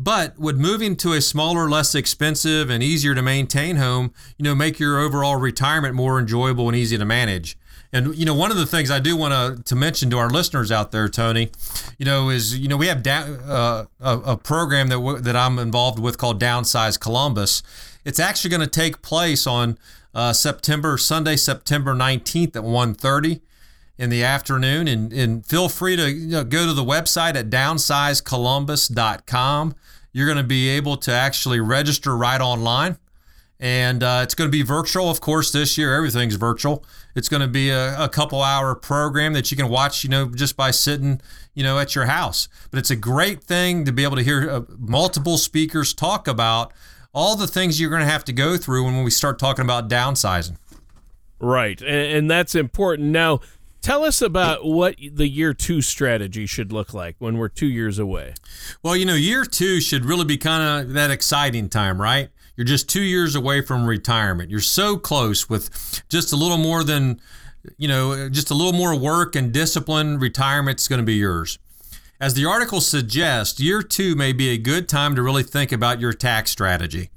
But 0.00 0.38
would 0.38 0.58
moving 0.58 0.94
to 0.96 1.12
a 1.12 1.20
smaller, 1.20 1.68
less 1.68 1.94
expensive, 1.94 2.70
and 2.70 2.84
easier 2.84 3.16
to 3.16 3.22
maintain 3.22 3.76
home, 3.76 4.12
you 4.36 4.44
know, 4.44 4.54
make 4.54 4.78
your 4.78 5.00
overall 5.00 5.36
retirement 5.36 5.94
more 5.94 6.20
enjoyable 6.20 6.68
and 6.68 6.76
easy 6.76 6.96
to 6.96 7.04
manage? 7.04 7.58
And 7.92 8.14
you 8.14 8.24
know, 8.24 8.34
one 8.34 8.50
of 8.50 8.56
the 8.58 8.66
things 8.66 8.90
I 8.90 9.00
do 9.00 9.16
want 9.16 9.32
to 9.32 9.62
to 9.64 9.74
mention 9.74 10.10
to 10.10 10.18
our 10.18 10.30
listeners 10.30 10.70
out 10.70 10.92
there, 10.92 11.08
Tony, 11.08 11.50
you 11.98 12.04
know, 12.04 12.28
is 12.28 12.56
you 12.56 12.68
know 12.68 12.76
we 12.76 12.86
have 12.86 13.02
da- 13.02 13.34
uh, 13.46 13.86
a, 13.98 14.18
a, 14.18 14.36
program 14.36 14.88
that 14.88 14.96
w- 14.96 15.18
that 15.18 15.34
I'm 15.34 15.58
involved 15.58 15.98
with 15.98 16.18
called 16.18 16.38
Downsize 16.38 17.00
Columbus. 17.00 17.62
It's 18.04 18.20
actually 18.20 18.50
going 18.50 18.60
to 18.60 18.66
take 18.66 19.00
place 19.00 19.46
on 19.46 19.78
uh, 20.14 20.34
September 20.34 20.98
Sunday, 20.98 21.36
September 21.36 21.94
19th 21.94 22.56
at 22.56 22.62
1:30 22.62 23.40
in 23.98 24.10
the 24.10 24.24
afternoon. 24.24 24.88
And, 24.88 25.12
and 25.12 25.44
feel 25.44 25.68
free 25.68 25.96
to 25.96 26.10
you 26.10 26.28
know, 26.28 26.44
go 26.44 26.64
to 26.66 26.72
the 26.72 26.84
website 26.84 27.34
at 27.34 27.50
downsizecolumbus.com. 27.50 29.74
You're 30.12 30.26
going 30.26 30.38
to 30.38 30.44
be 30.44 30.70
able 30.70 30.96
to 30.98 31.12
actually 31.12 31.58
register 31.60 32.16
right 32.16 32.40
online. 32.40 32.96
And 33.60 34.04
uh, 34.04 34.20
it's 34.22 34.36
going 34.36 34.48
to 34.48 34.52
be 34.52 34.62
virtual. 34.62 35.10
Of 35.10 35.20
course 35.20 35.50
this 35.50 35.76
year 35.76 35.96
everything's 35.96 36.36
virtual. 36.36 36.84
It's 37.16 37.28
going 37.28 37.42
to 37.42 37.48
be 37.48 37.70
a, 37.70 38.04
a, 38.04 38.08
couple 38.08 38.40
hour 38.40 38.76
program 38.76 39.32
that 39.32 39.50
you 39.50 39.56
can 39.56 39.68
watch 39.68 40.04
you 40.04 40.10
know 40.10 40.28
just 40.28 40.56
by 40.56 40.70
sitting 40.70 41.20
you 41.54 41.64
know 41.64 41.80
at 41.80 41.96
your 41.96 42.06
house. 42.06 42.48
But 42.70 42.78
it's 42.78 42.92
a 42.92 42.96
great 42.96 43.42
thing 43.42 43.84
to 43.84 43.90
be 43.90 44.04
able 44.04 44.14
to 44.14 44.22
hear 44.22 44.48
uh, 44.48 44.60
multiple 44.78 45.38
speakers 45.38 45.92
talk 45.92 46.28
about 46.28 46.72
all 47.12 47.34
the 47.34 47.48
things 47.48 47.80
you're 47.80 47.90
going 47.90 48.02
to 48.02 48.06
have 48.06 48.24
to 48.26 48.32
go 48.32 48.56
through 48.56 48.84
when 48.84 49.02
we 49.02 49.10
start 49.10 49.40
talking 49.40 49.64
about 49.64 49.88
downsizing. 49.88 50.56
Right. 51.40 51.80
And, 51.80 52.16
and 52.16 52.30
that's 52.30 52.54
important. 52.54 53.08
Now 53.08 53.40
Tell 53.88 54.04
us 54.04 54.20
about 54.20 54.66
what 54.66 54.96
the 55.14 55.26
year 55.26 55.54
two 55.54 55.80
strategy 55.80 56.44
should 56.44 56.74
look 56.74 56.92
like 56.92 57.16
when 57.20 57.38
we're 57.38 57.48
two 57.48 57.68
years 57.68 57.98
away. 57.98 58.34
Well, 58.82 58.94
you 58.94 59.06
know, 59.06 59.14
year 59.14 59.46
two 59.46 59.80
should 59.80 60.04
really 60.04 60.26
be 60.26 60.36
kind 60.36 60.86
of 60.86 60.92
that 60.92 61.10
exciting 61.10 61.70
time, 61.70 61.98
right? 61.98 62.28
You're 62.54 62.66
just 62.66 62.90
two 62.90 63.00
years 63.00 63.34
away 63.34 63.62
from 63.62 63.86
retirement. 63.86 64.50
You're 64.50 64.60
so 64.60 64.98
close 64.98 65.48
with 65.48 66.02
just 66.10 66.34
a 66.34 66.36
little 66.36 66.58
more 66.58 66.84
than, 66.84 67.18
you 67.78 67.88
know, 67.88 68.28
just 68.28 68.50
a 68.50 68.54
little 68.54 68.74
more 68.74 68.94
work 68.94 69.34
and 69.34 69.54
discipline. 69.54 70.18
Retirement's 70.18 70.86
going 70.86 71.00
to 71.00 71.06
be 71.06 71.14
yours. 71.14 71.58
As 72.20 72.34
the 72.34 72.44
article 72.44 72.82
suggests, 72.82 73.58
year 73.58 73.80
two 73.80 74.14
may 74.14 74.34
be 74.34 74.50
a 74.50 74.58
good 74.58 74.86
time 74.86 75.14
to 75.14 75.22
really 75.22 75.44
think 75.44 75.72
about 75.72 75.98
your 75.98 76.12
tax 76.12 76.50
strategy. 76.50 77.08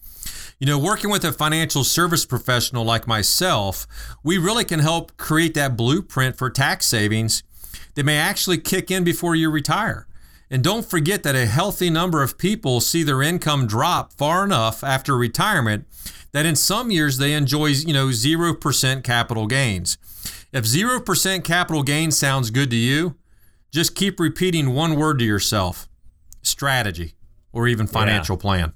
You 0.60 0.68
know, 0.68 0.78
working 0.78 1.10
with 1.10 1.26
a 1.26 1.32
financial 1.32 1.84
service 1.84 2.26
professional 2.26 2.84
like 2.84 3.08
myself, 3.08 3.88
we 4.24 4.38
really 4.38 4.66
can 4.66 4.80
help 4.80 5.18
create 5.18 5.54
that 5.56 5.76
blueprint 5.76 6.38
for 6.38 6.50
tax 6.50 6.86
savings 6.86 7.44
that 7.96 8.06
may 8.06 8.18
actually 8.18 8.58
kick 8.58 8.92
in 8.92 9.04
before 9.04 9.36
you 9.36 9.50
retire. 9.50 10.08
And 10.50 10.64
don't 10.64 10.86
forget 10.86 11.24
that 11.24 11.36
a 11.36 11.46
healthy 11.46 11.90
number 11.90 12.22
of 12.22 12.38
people 12.38 12.82
see 12.82 13.04
their 13.04 13.22
income 13.22 13.68
drop 13.68 14.14
far 14.14 14.44
enough 14.44 14.84
after 14.84 15.16
retirement 15.16 15.86
that 16.34 16.46
in 16.46 16.56
some 16.56 16.92
years 16.92 17.18
they 17.18 17.34
enjoy, 17.34 17.68
you 17.68 17.94
know, 17.94 18.08
0% 18.08 19.04
capital 19.04 19.48
gains. 19.48 19.98
If 20.52 20.66
0% 20.66 21.44
capital 21.44 21.84
gain 21.84 22.12
sounds 22.12 22.50
good 22.50 22.70
to 22.70 22.76
you, 22.76 23.16
just 23.72 23.96
keep 23.96 24.20
repeating 24.20 24.74
one 24.74 24.96
word 24.96 25.20
to 25.20 25.26
yourself 25.26 25.88
strategy 26.42 27.14
or 27.54 27.68
even 27.68 27.88
financial 27.88 28.36
yeah. 28.36 28.42
plan. 28.42 28.74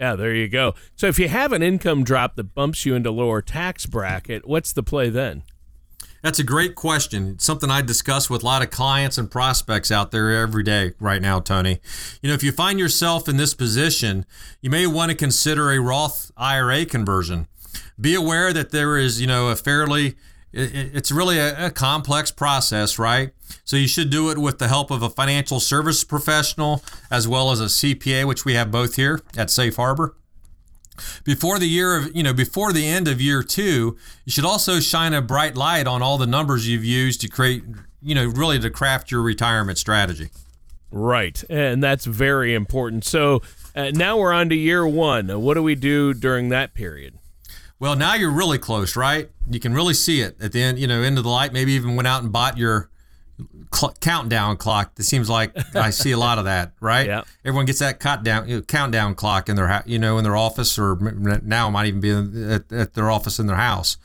Yeah, 0.00 0.14
there 0.14 0.34
you 0.34 0.48
go. 0.48 0.74
So 0.96 1.06
if 1.08 1.18
you 1.18 1.28
have 1.28 1.52
an 1.52 1.62
income 1.62 2.04
drop 2.04 2.36
that 2.36 2.54
bumps 2.54 2.86
you 2.86 2.94
into 2.94 3.10
lower 3.10 3.42
tax 3.42 3.86
bracket, 3.86 4.46
what's 4.46 4.72
the 4.72 4.82
play 4.82 5.10
then? 5.10 5.42
That's 6.22 6.38
a 6.38 6.44
great 6.44 6.74
question. 6.74 7.32
It's 7.34 7.44
something 7.44 7.70
I 7.70 7.80
discuss 7.80 8.28
with 8.28 8.42
a 8.42 8.46
lot 8.46 8.62
of 8.62 8.70
clients 8.70 9.18
and 9.18 9.30
prospects 9.30 9.92
out 9.92 10.10
there 10.10 10.30
every 10.42 10.64
day 10.64 10.94
right 10.98 11.22
now, 11.22 11.38
Tony. 11.38 11.80
You 12.22 12.28
know, 12.28 12.34
if 12.34 12.42
you 12.42 12.50
find 12.50 12.78
yourself 12.78 13.28
in 13.28 13.36
this 13.36 13.54
position, 13.54 14.26
you 14.60 14.68
may 14.68 14.86
want 14.86 15.10
to 15.10 15.16
consider 15.16 15.70
a 15.70 15.80
Roth 15.80 16.32
IRA 16.36 16.86
conversion. 16.86 17.46
Be 18.00 18.14
aware 18.14 18.52
that 18.52 18.70
there 18.70 18.96
is, 18.96 19.20
you 19.20 19.28
know, 19.28 19.48
a 19.48 19.56
fairly 19.56 20.16
it's 20.52 21.10
really 21.12 21.38
a, 21.38 21.66
a, 21.66 21.70
complex 21.70 22.30
process, 22.30 22.98
right? 22.98 23.32
So 23.64 23.76
you 23.76 23.88
should 23.88 24.10
do 24.10 24.30
it 24.30 24.38
with 24.38 24.58
the 24.58 24.68
help 24.68 24.90
of 24.90 25.02
a 25.02 25.10
financial 25.10 25.60
service 25.60 26.04
professional 26.04 26.82
as 27.10 27.28
well 27.28 27.50
as 27.50 27.60
a 27.60 27.64
CPA, 27.64 28.26
which 28.26 28.44
we 28.44 28.54
have 28.54 28.70
both 28.70 28.96
here 28.96 29.20
at 29.36 29.50
Safe 29.50 29.76
Harbor. 29.76 30.16
Before 31.24 31.58
the 31.58 31.68
year 31.68 31.96
of, 31.96 32.14
you 32.14 32.22
know, 32.22 32.32
before 32.32 32.72
the 32.72 32.86
end 32.86 33.08
of 33.08 33.20
year 33.20 33.42
two, 33.42 33.96
you 34.24 34.32
should 34.32 34.44
also 34.44 34.80
shine 34.80 35.14
a 35.14 35.22
bright 35.22 35.56
light 35.56 35.86
on 35.86 36.02
all 36.02 36.18
the 36.18 36.26
numbers 36.26 36.68
you've 36.68 36.84
used 36.84 37.20
to 37.20 37.28
create, 37.28 37.62
you 38.02 38.14
know, 38.14 38.26
really 38.26 38.58
to 38.58 38.70
craft 38.70 39.10
your 39.10 39.22
retirement 39.22 39.78
strategy. 39.78 40.30
Right. 40.90 41.42
And 41.50 41.82
that's 41.82 42.06
very 42.06 42.54
important. 42.54 43.04
So 43.04 43.42
uh, 43.76 43.90
now 43.92 44.16
we're 44.16 44.32
on 44.32 44.48
to 44.48 44.54
year 44.54 44.86
one. 44.86 45.28
What 45.42 45.54
do 45.54 45.62
we 45.62 45.74
do 45.74 46.14
during 46.14 46.48
that 46.48 46.74
period? 46.74 47.18
Well, 47.78 47.94
now 47.94 48.14
you're 48.14 48.32
really 48.32 48.58
close, 48.58 48.96
right? 48.96 49.30
You 49.48 49.60
can 49.60 49.72
really 49.72 49.94
see 49.94 50.20
it 50.20 50.40
at 50.40 50.52
the 50.52 50.62
end, 50.62 50.78
you 50.78 50.88
know, 50.88 51.02
end 51.02 51.18
of 51.18 51.24
the 51.24 51.30
light. 51.30 51.52
Maybe 51.52 51.72
even 51.72 51.94
went 51.94 52.08
out 52.08 52.22
and 52.22 52.32
bought 52.32 52.58
your 52.58 52.90
cl- 53.72 53.94
countdown 54.00 54.56
clock. 54.56 54.92
It 54.98 55.04
seems 55.04 55.28
like 55.28 55.52
I 55.74 55.90
see 55.90 56.12
a 56.12 56.18
lot 56.18 56.38
of 56.38 56.44
that, 56.44 56.72
right? 56.80 57.06
Yeah. 57.06 57.22
Everyone 57.44 57.66
gets 57.66 57.78
that 57.80 58.00
countdown 58.00 58.48
you 58.48 58.56
know, 58.56 58.62
countdown 58.62 59.14
clock 59.14 59.48
in 59.48 59.56
their 59.56 59.82
you 59.86 59.98
know 59.98 60.18
in 60.18 60.24
their 60.24 60.36
office, 60.36 60.78
or 60.78 60.96
now 61.42 61.70
might 61.70 61.86
even 61.86 62.00
be 62.00 62.10
at, 62.10 62.72
at 62.72 62.94
their 62.94 63.10
office 63.10 63.38
in 63.38 63.46
their 63.46 63.56
house. 63.56 63.96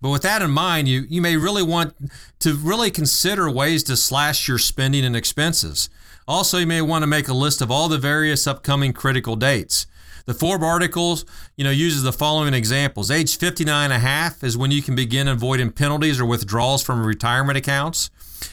But 0.00 0.10
with 0.10 0.22
that 0.22 0.42
in 0.42 0.50
mind, 0.50 0.88
you 0.88 1.04
you 1.08 1.20
may 1.20 1.36
really 1.36 1.62
want 1.62 1.94
to 2.40 2.54
really 2.54 2.90
consider 2.90 3.50
ways 3.50 3.82
to 3.84 3.96
slash 3.96 4.48
your 4.48 4.58
spending 4.58 5.04
and 5.04 5.16
expenses. 5.16 5.88
Also, 6.28 6.58
you 6.58 6.66
may 6.66 6.82
want 6.82 7.02
to 7.02 7.06
make 7.06 7.28
a 7.28 7.34
list 7.34 7.62
of 7.62 7.70
all 7.70 7.88
the 7.88 7.98
various 7.98 8.46
upcoming 8.46 8.92
critical 8.92 9.36
dates. 9.36 9.86
The 10.26 10.34
Forbes 10.34 10.64
articles, 10.64 11.24
you 11.56 11.62
know, 11.62 11.70
uses 11.70 12.02
the 12.02 12.12
following 12.12 12.52
examples. 12.52 13.12
Age 13.12 13.38
59 13.38 13.84
and 13.84 13.92
a 13.92 13.98
half 14.00 14.42
is 14.42 14.56
when 14.56 14.72
you 14.72 14.82
can 14.82 14.96
begin 14.96 15.28
avoiding 15.28 15.70
penalties 15.70 16.20
or 16.20 16.26
withdrawals 16.26 16.82
from 16.82 17.06
retirement 17.06 17.56
accounts. 17.56 18.10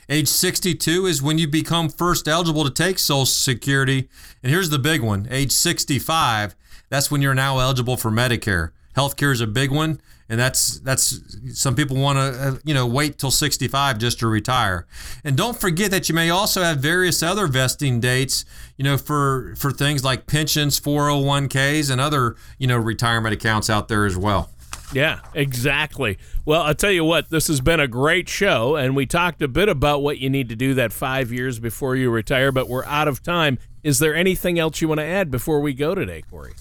Age 0.07 0.27
62 0.27 1.07
is 1.07 1.21
when 1.21 1.39
you 1.39 1.47
become 1.47 1.89
first 1.89 2.27
eligible 2.27 2.63
to 2.63 2.69
take 2.69 2.99
Social 2.99 3.25
Security. 3.25 4.07
And 4.43 4.51
here's 4.51 4.69
the 4.69 4.79
big 4.79 5.01
one 5.01 5.27
age 5.31 5.51
65, 5.51 6.55
that's 6.89 7.09
when 7.09 7.23
you're 7.23 7.33
now 7.33 7.57
eligible 7.57 7.97
for 7.97 8.11
Medicare. 8.11 8.71
Healthcare 8.95 9.31
is 9.31 9.41
a 9.41 9.47
big 9.47 9.71
one, 9.71 9.99
and 10.29 10.39
that's 10.39 10.79
that's 10.79 11.19
some 11.53 11.75
people 11.75 11.97
want 11.97 12.17
to 12.17 12.41
uh, 12.41 12.55
you 12.63 12.73
know 12.73 12.85
wait 12.85 13.17
till 13.17 13.31
65 13.31 13.97
just 13.97 14.19
to 14.19 14.27
retire. 14.27 14.85
And 15.23 15.35
don't 15.35 15.59
forget 15.59 15.91
that 15.91 16.09
you 16.09 16.15
may 16.15 16.29
also 16.29 16.61
have 16.61 16.77
various 16.77 17.23
other 17.23 17.47
vesting 17.47 17.99
dates, 17.99 18.45
you 18.77 18.83
know, 18.83 18.97
for 18.97 19.55
for 19.57 19.71
things 19.71 20.03
like 20.03 20.27
pensions, 20.27 20.79
401ks, 20.79 21.91
and 21.91 21.99
other 21.99 22.35
you 22.57 22.67
know 22.67 22.77
retirement 22.77 23.33
accounts 23.33 23.69
out 23.69 23.87
there 23.87 24.05
as 24.05 24.17
well. 24.17 24.49
Yeah, 24.93 25.21
exactly. 25.33 26.19
Well, 26.45 26.61
I'll 26.61 26.75
tell 26.75 26.91
you 26.91 27.03
what, 27.03 27.29
this 27.29 27.47
has 27.47 27.61
been 27.61 27.79
a 27.79 27.87
great 27.87 28.29
show, 28.29 28.75
and 28.75 28.95
we 28.95 29.07
talked 29.07 29.41
a 29.41 29.47
bit 29.47 29.67
about 29.67 30.03
what 30.03 30.19
you 30.19 30.29
need 30.29 30.49
to 30.49 30.55
do 30.55 30.75
that 30.75 30.93
five 30.93 31.31
years 31.31 31.59
before 31.59 31.95
you 31.95 32.11
retire, 32.11 32.51
but 32.51 32.69
we're 32.69 32.85
out 32.85 33.07
of 33.07 33.23
time. 33.23 33.57
Is 33.81 33.99
there 33.99 34.15
anything 34.15 34.59
else 34.59 34.81
you 34.81 34.87
want 34.87 34.99
to 34.99 35.05
add 35.05 35.31
before 35.31 35.61
we 35.61 35.73
go 35.73 35.95
today, 35.95 36.21
Corey? 36.29 36.53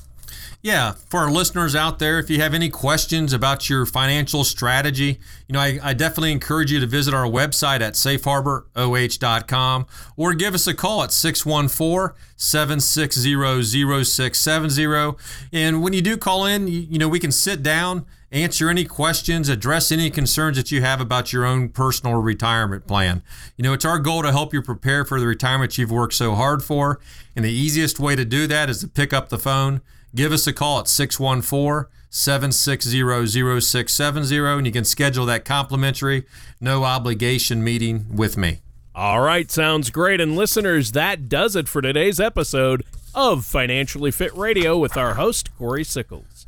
Yeah, 0.64 0.92
for 0.92 1.18
our 1.18 1.30
listeners 1.30 1.74
out 1.74 1.98
there, 1.98 2.20
if 2.20 2.30
you 2.30 2.40
have 2.40 2.54
any 2.54 2.68
questions 2.68 3.32
about 3.32 3.68
your 3.68 3.84
financial 3.84 4.44
strategy, 4.44 5.18
you 5.48 5.52
know, 5.54 5.58
I, 5.58 5.80
I, 5.82 5.92
definitely 5.92 6.30
encourage 6.30 6.70
you 6.70 6.78
to 6.78 6.86
visit 6.86 7.12
our 7.12 7.26
website 7.26 7.80
at 7.80 7.94
safeharboroh.com 7.94 9.86
or 10.16 10.34
give 10.34 10.54
us 10.54 10.68
a 10.68 10.74
call 10.74 11.02
at 11.02 11.10
614 11.10 12.16
760 12.36 14.04
0670. 14.04 15.16
And 15.52 15.82
when 15.82 15.94
you 15.94 16.00
do 16.00 16.16
call 16.16 16.46
in, 16.46 16.68
you, 16.68 16.86
you 16.88 16.98
know, 16.98 17.08
we 17.08 17.18
can 17.18 17.32
sit 17.32 17.64
down 17.64 18.06
answer 18.32 18.70
any 18.70 18.84
questions, 18.84 19.48
address 19.48 19.92
any 19.92 20.10
concerns 20.10 20.56
that 20.56 20.70
you 20.72 20.80
have 20.80 21.00
about 21.00 21.32
your 21.32 21.44
own 21.44 21.68
personal 21.68 22.14
retirement 22.14 22.86
plan. 22.86 23.22
You 23.56 23.62
know, 23.62 23.72
it's 23.72 23.84
our 23.84 23.98
goal 23.98 24.22
to 24.22 24.32
help 24.32 24.54
you 24.54 24.62
prepare 24.62 25.04
for 25.04 25.20
the 25.20 25.26
retirement 25.26 25.76
you've 25.76 25.90
worked 25.90 26.14
so 26.14 26.34
hard 26.34 26.64
for. 26.64 26.98
And 27.36 27.44
the 27.44 27.52
easiest 27.52 28.00
way 28.00 28.16
to 28.16 28.24
do 28.24 28.46
that 28.46 28.70
is 28.70 28.80
to 28.80 28.88
pick 28.88 29.12
up 29.12 29.28
the 29.28 29.38
phone, 29.38 29.82
give 30.14 30.32
us 30.32 30.46
a 30.46 30.52
call 30.52 30.80
at 30.80 30.88
614 30.88 31.90
760 32.10 33.60
0670, 33.60 34.38
and 34.38 34.66
you 34.66 34.72
can 34.72 34.84
schedule 34.84 35.24
that 35.26 35.44
complimentary, 35.44 36.26
no 36.60 36.84
obligation 36.84 37.64
meeting 37.64 38.06
with 38.14 38.36
me. 38.36 38.60
All 38.94 39.20
right, 39.20 39.50
sounds 39.50 39.88
great. 39.88 40.20
And 40.20 40.36
listeners, 40.36 40.92
that 40.92 41.30
does 41.30 41.56
it 41.56 41.68
for 41.68 41.80
today's 41.80 42.20
episode 42.20 42.84
of 43.14 43.46
Financially 43.46 44.10
Fit 44.10 44.34
Radio 44.34 44.76
with 44.76 44.98
our 44.98 45.14
host, 45.14 45.56
Corey 45.56 45.84
Sickles. 45.84 46.46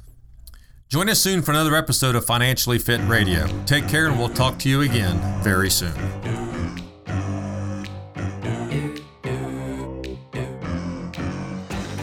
Join 0.89 1.09
us 1.09 1.21
soon 1.21 1.41
for 1.41 1.53
another 1.53 1.75
episode 1.75 2.15
of 2.15 2.27
Financially 2.27 2.79
Fit 2.79 3.01
Radio. 3.09 3.47
Take 3.65 3.89
care, 3.89 4.07
and 4.07 4.19
we'll 4.19 4.29
talk 4.29 4.59
to 4.61 4.69
you 4.69 4.83
again 4.83 5.19
very 5.43 5.71
soon. 5.71 6.84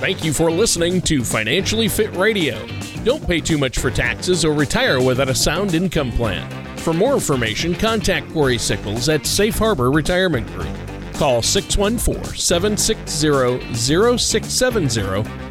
Thank 0.01 0.23
you 0.23 0.33
for 0.33 0.49
listening 0.49 0.99
to 1.03 1.23
Financially 1.23 1.87
Fit 1.87 2.11
Radio. 2.15 2.67
Don't 3.03 3.23
pay 3.27 3.39
too 3.39 3.59
much 3.59 3.77
for 3.77 3.91
taxes 3.91 4.43
or 4.43 4.51
retire 4.51 4.99
without 4.99 5.29
a 5.29 5.35
sound 5.35 5.75
income 5.75 6.11
plan. 6.13 6.49
For 6.77 6.91
more 6.91 7.13
information, 7.13 7.75
contact 7.75 8.27
Corey 8.33 8.57
Sickles 8.57 9.09
at 9.09 9.27
Safe 9.27 9.55
Harbor 9.55 9.91
Retirement 9.91 10.47
Group. 10.47 10.75
Call 11.13 11.43
614 11.43 12.35
760 12.35 13.75
0670 13.75 15.50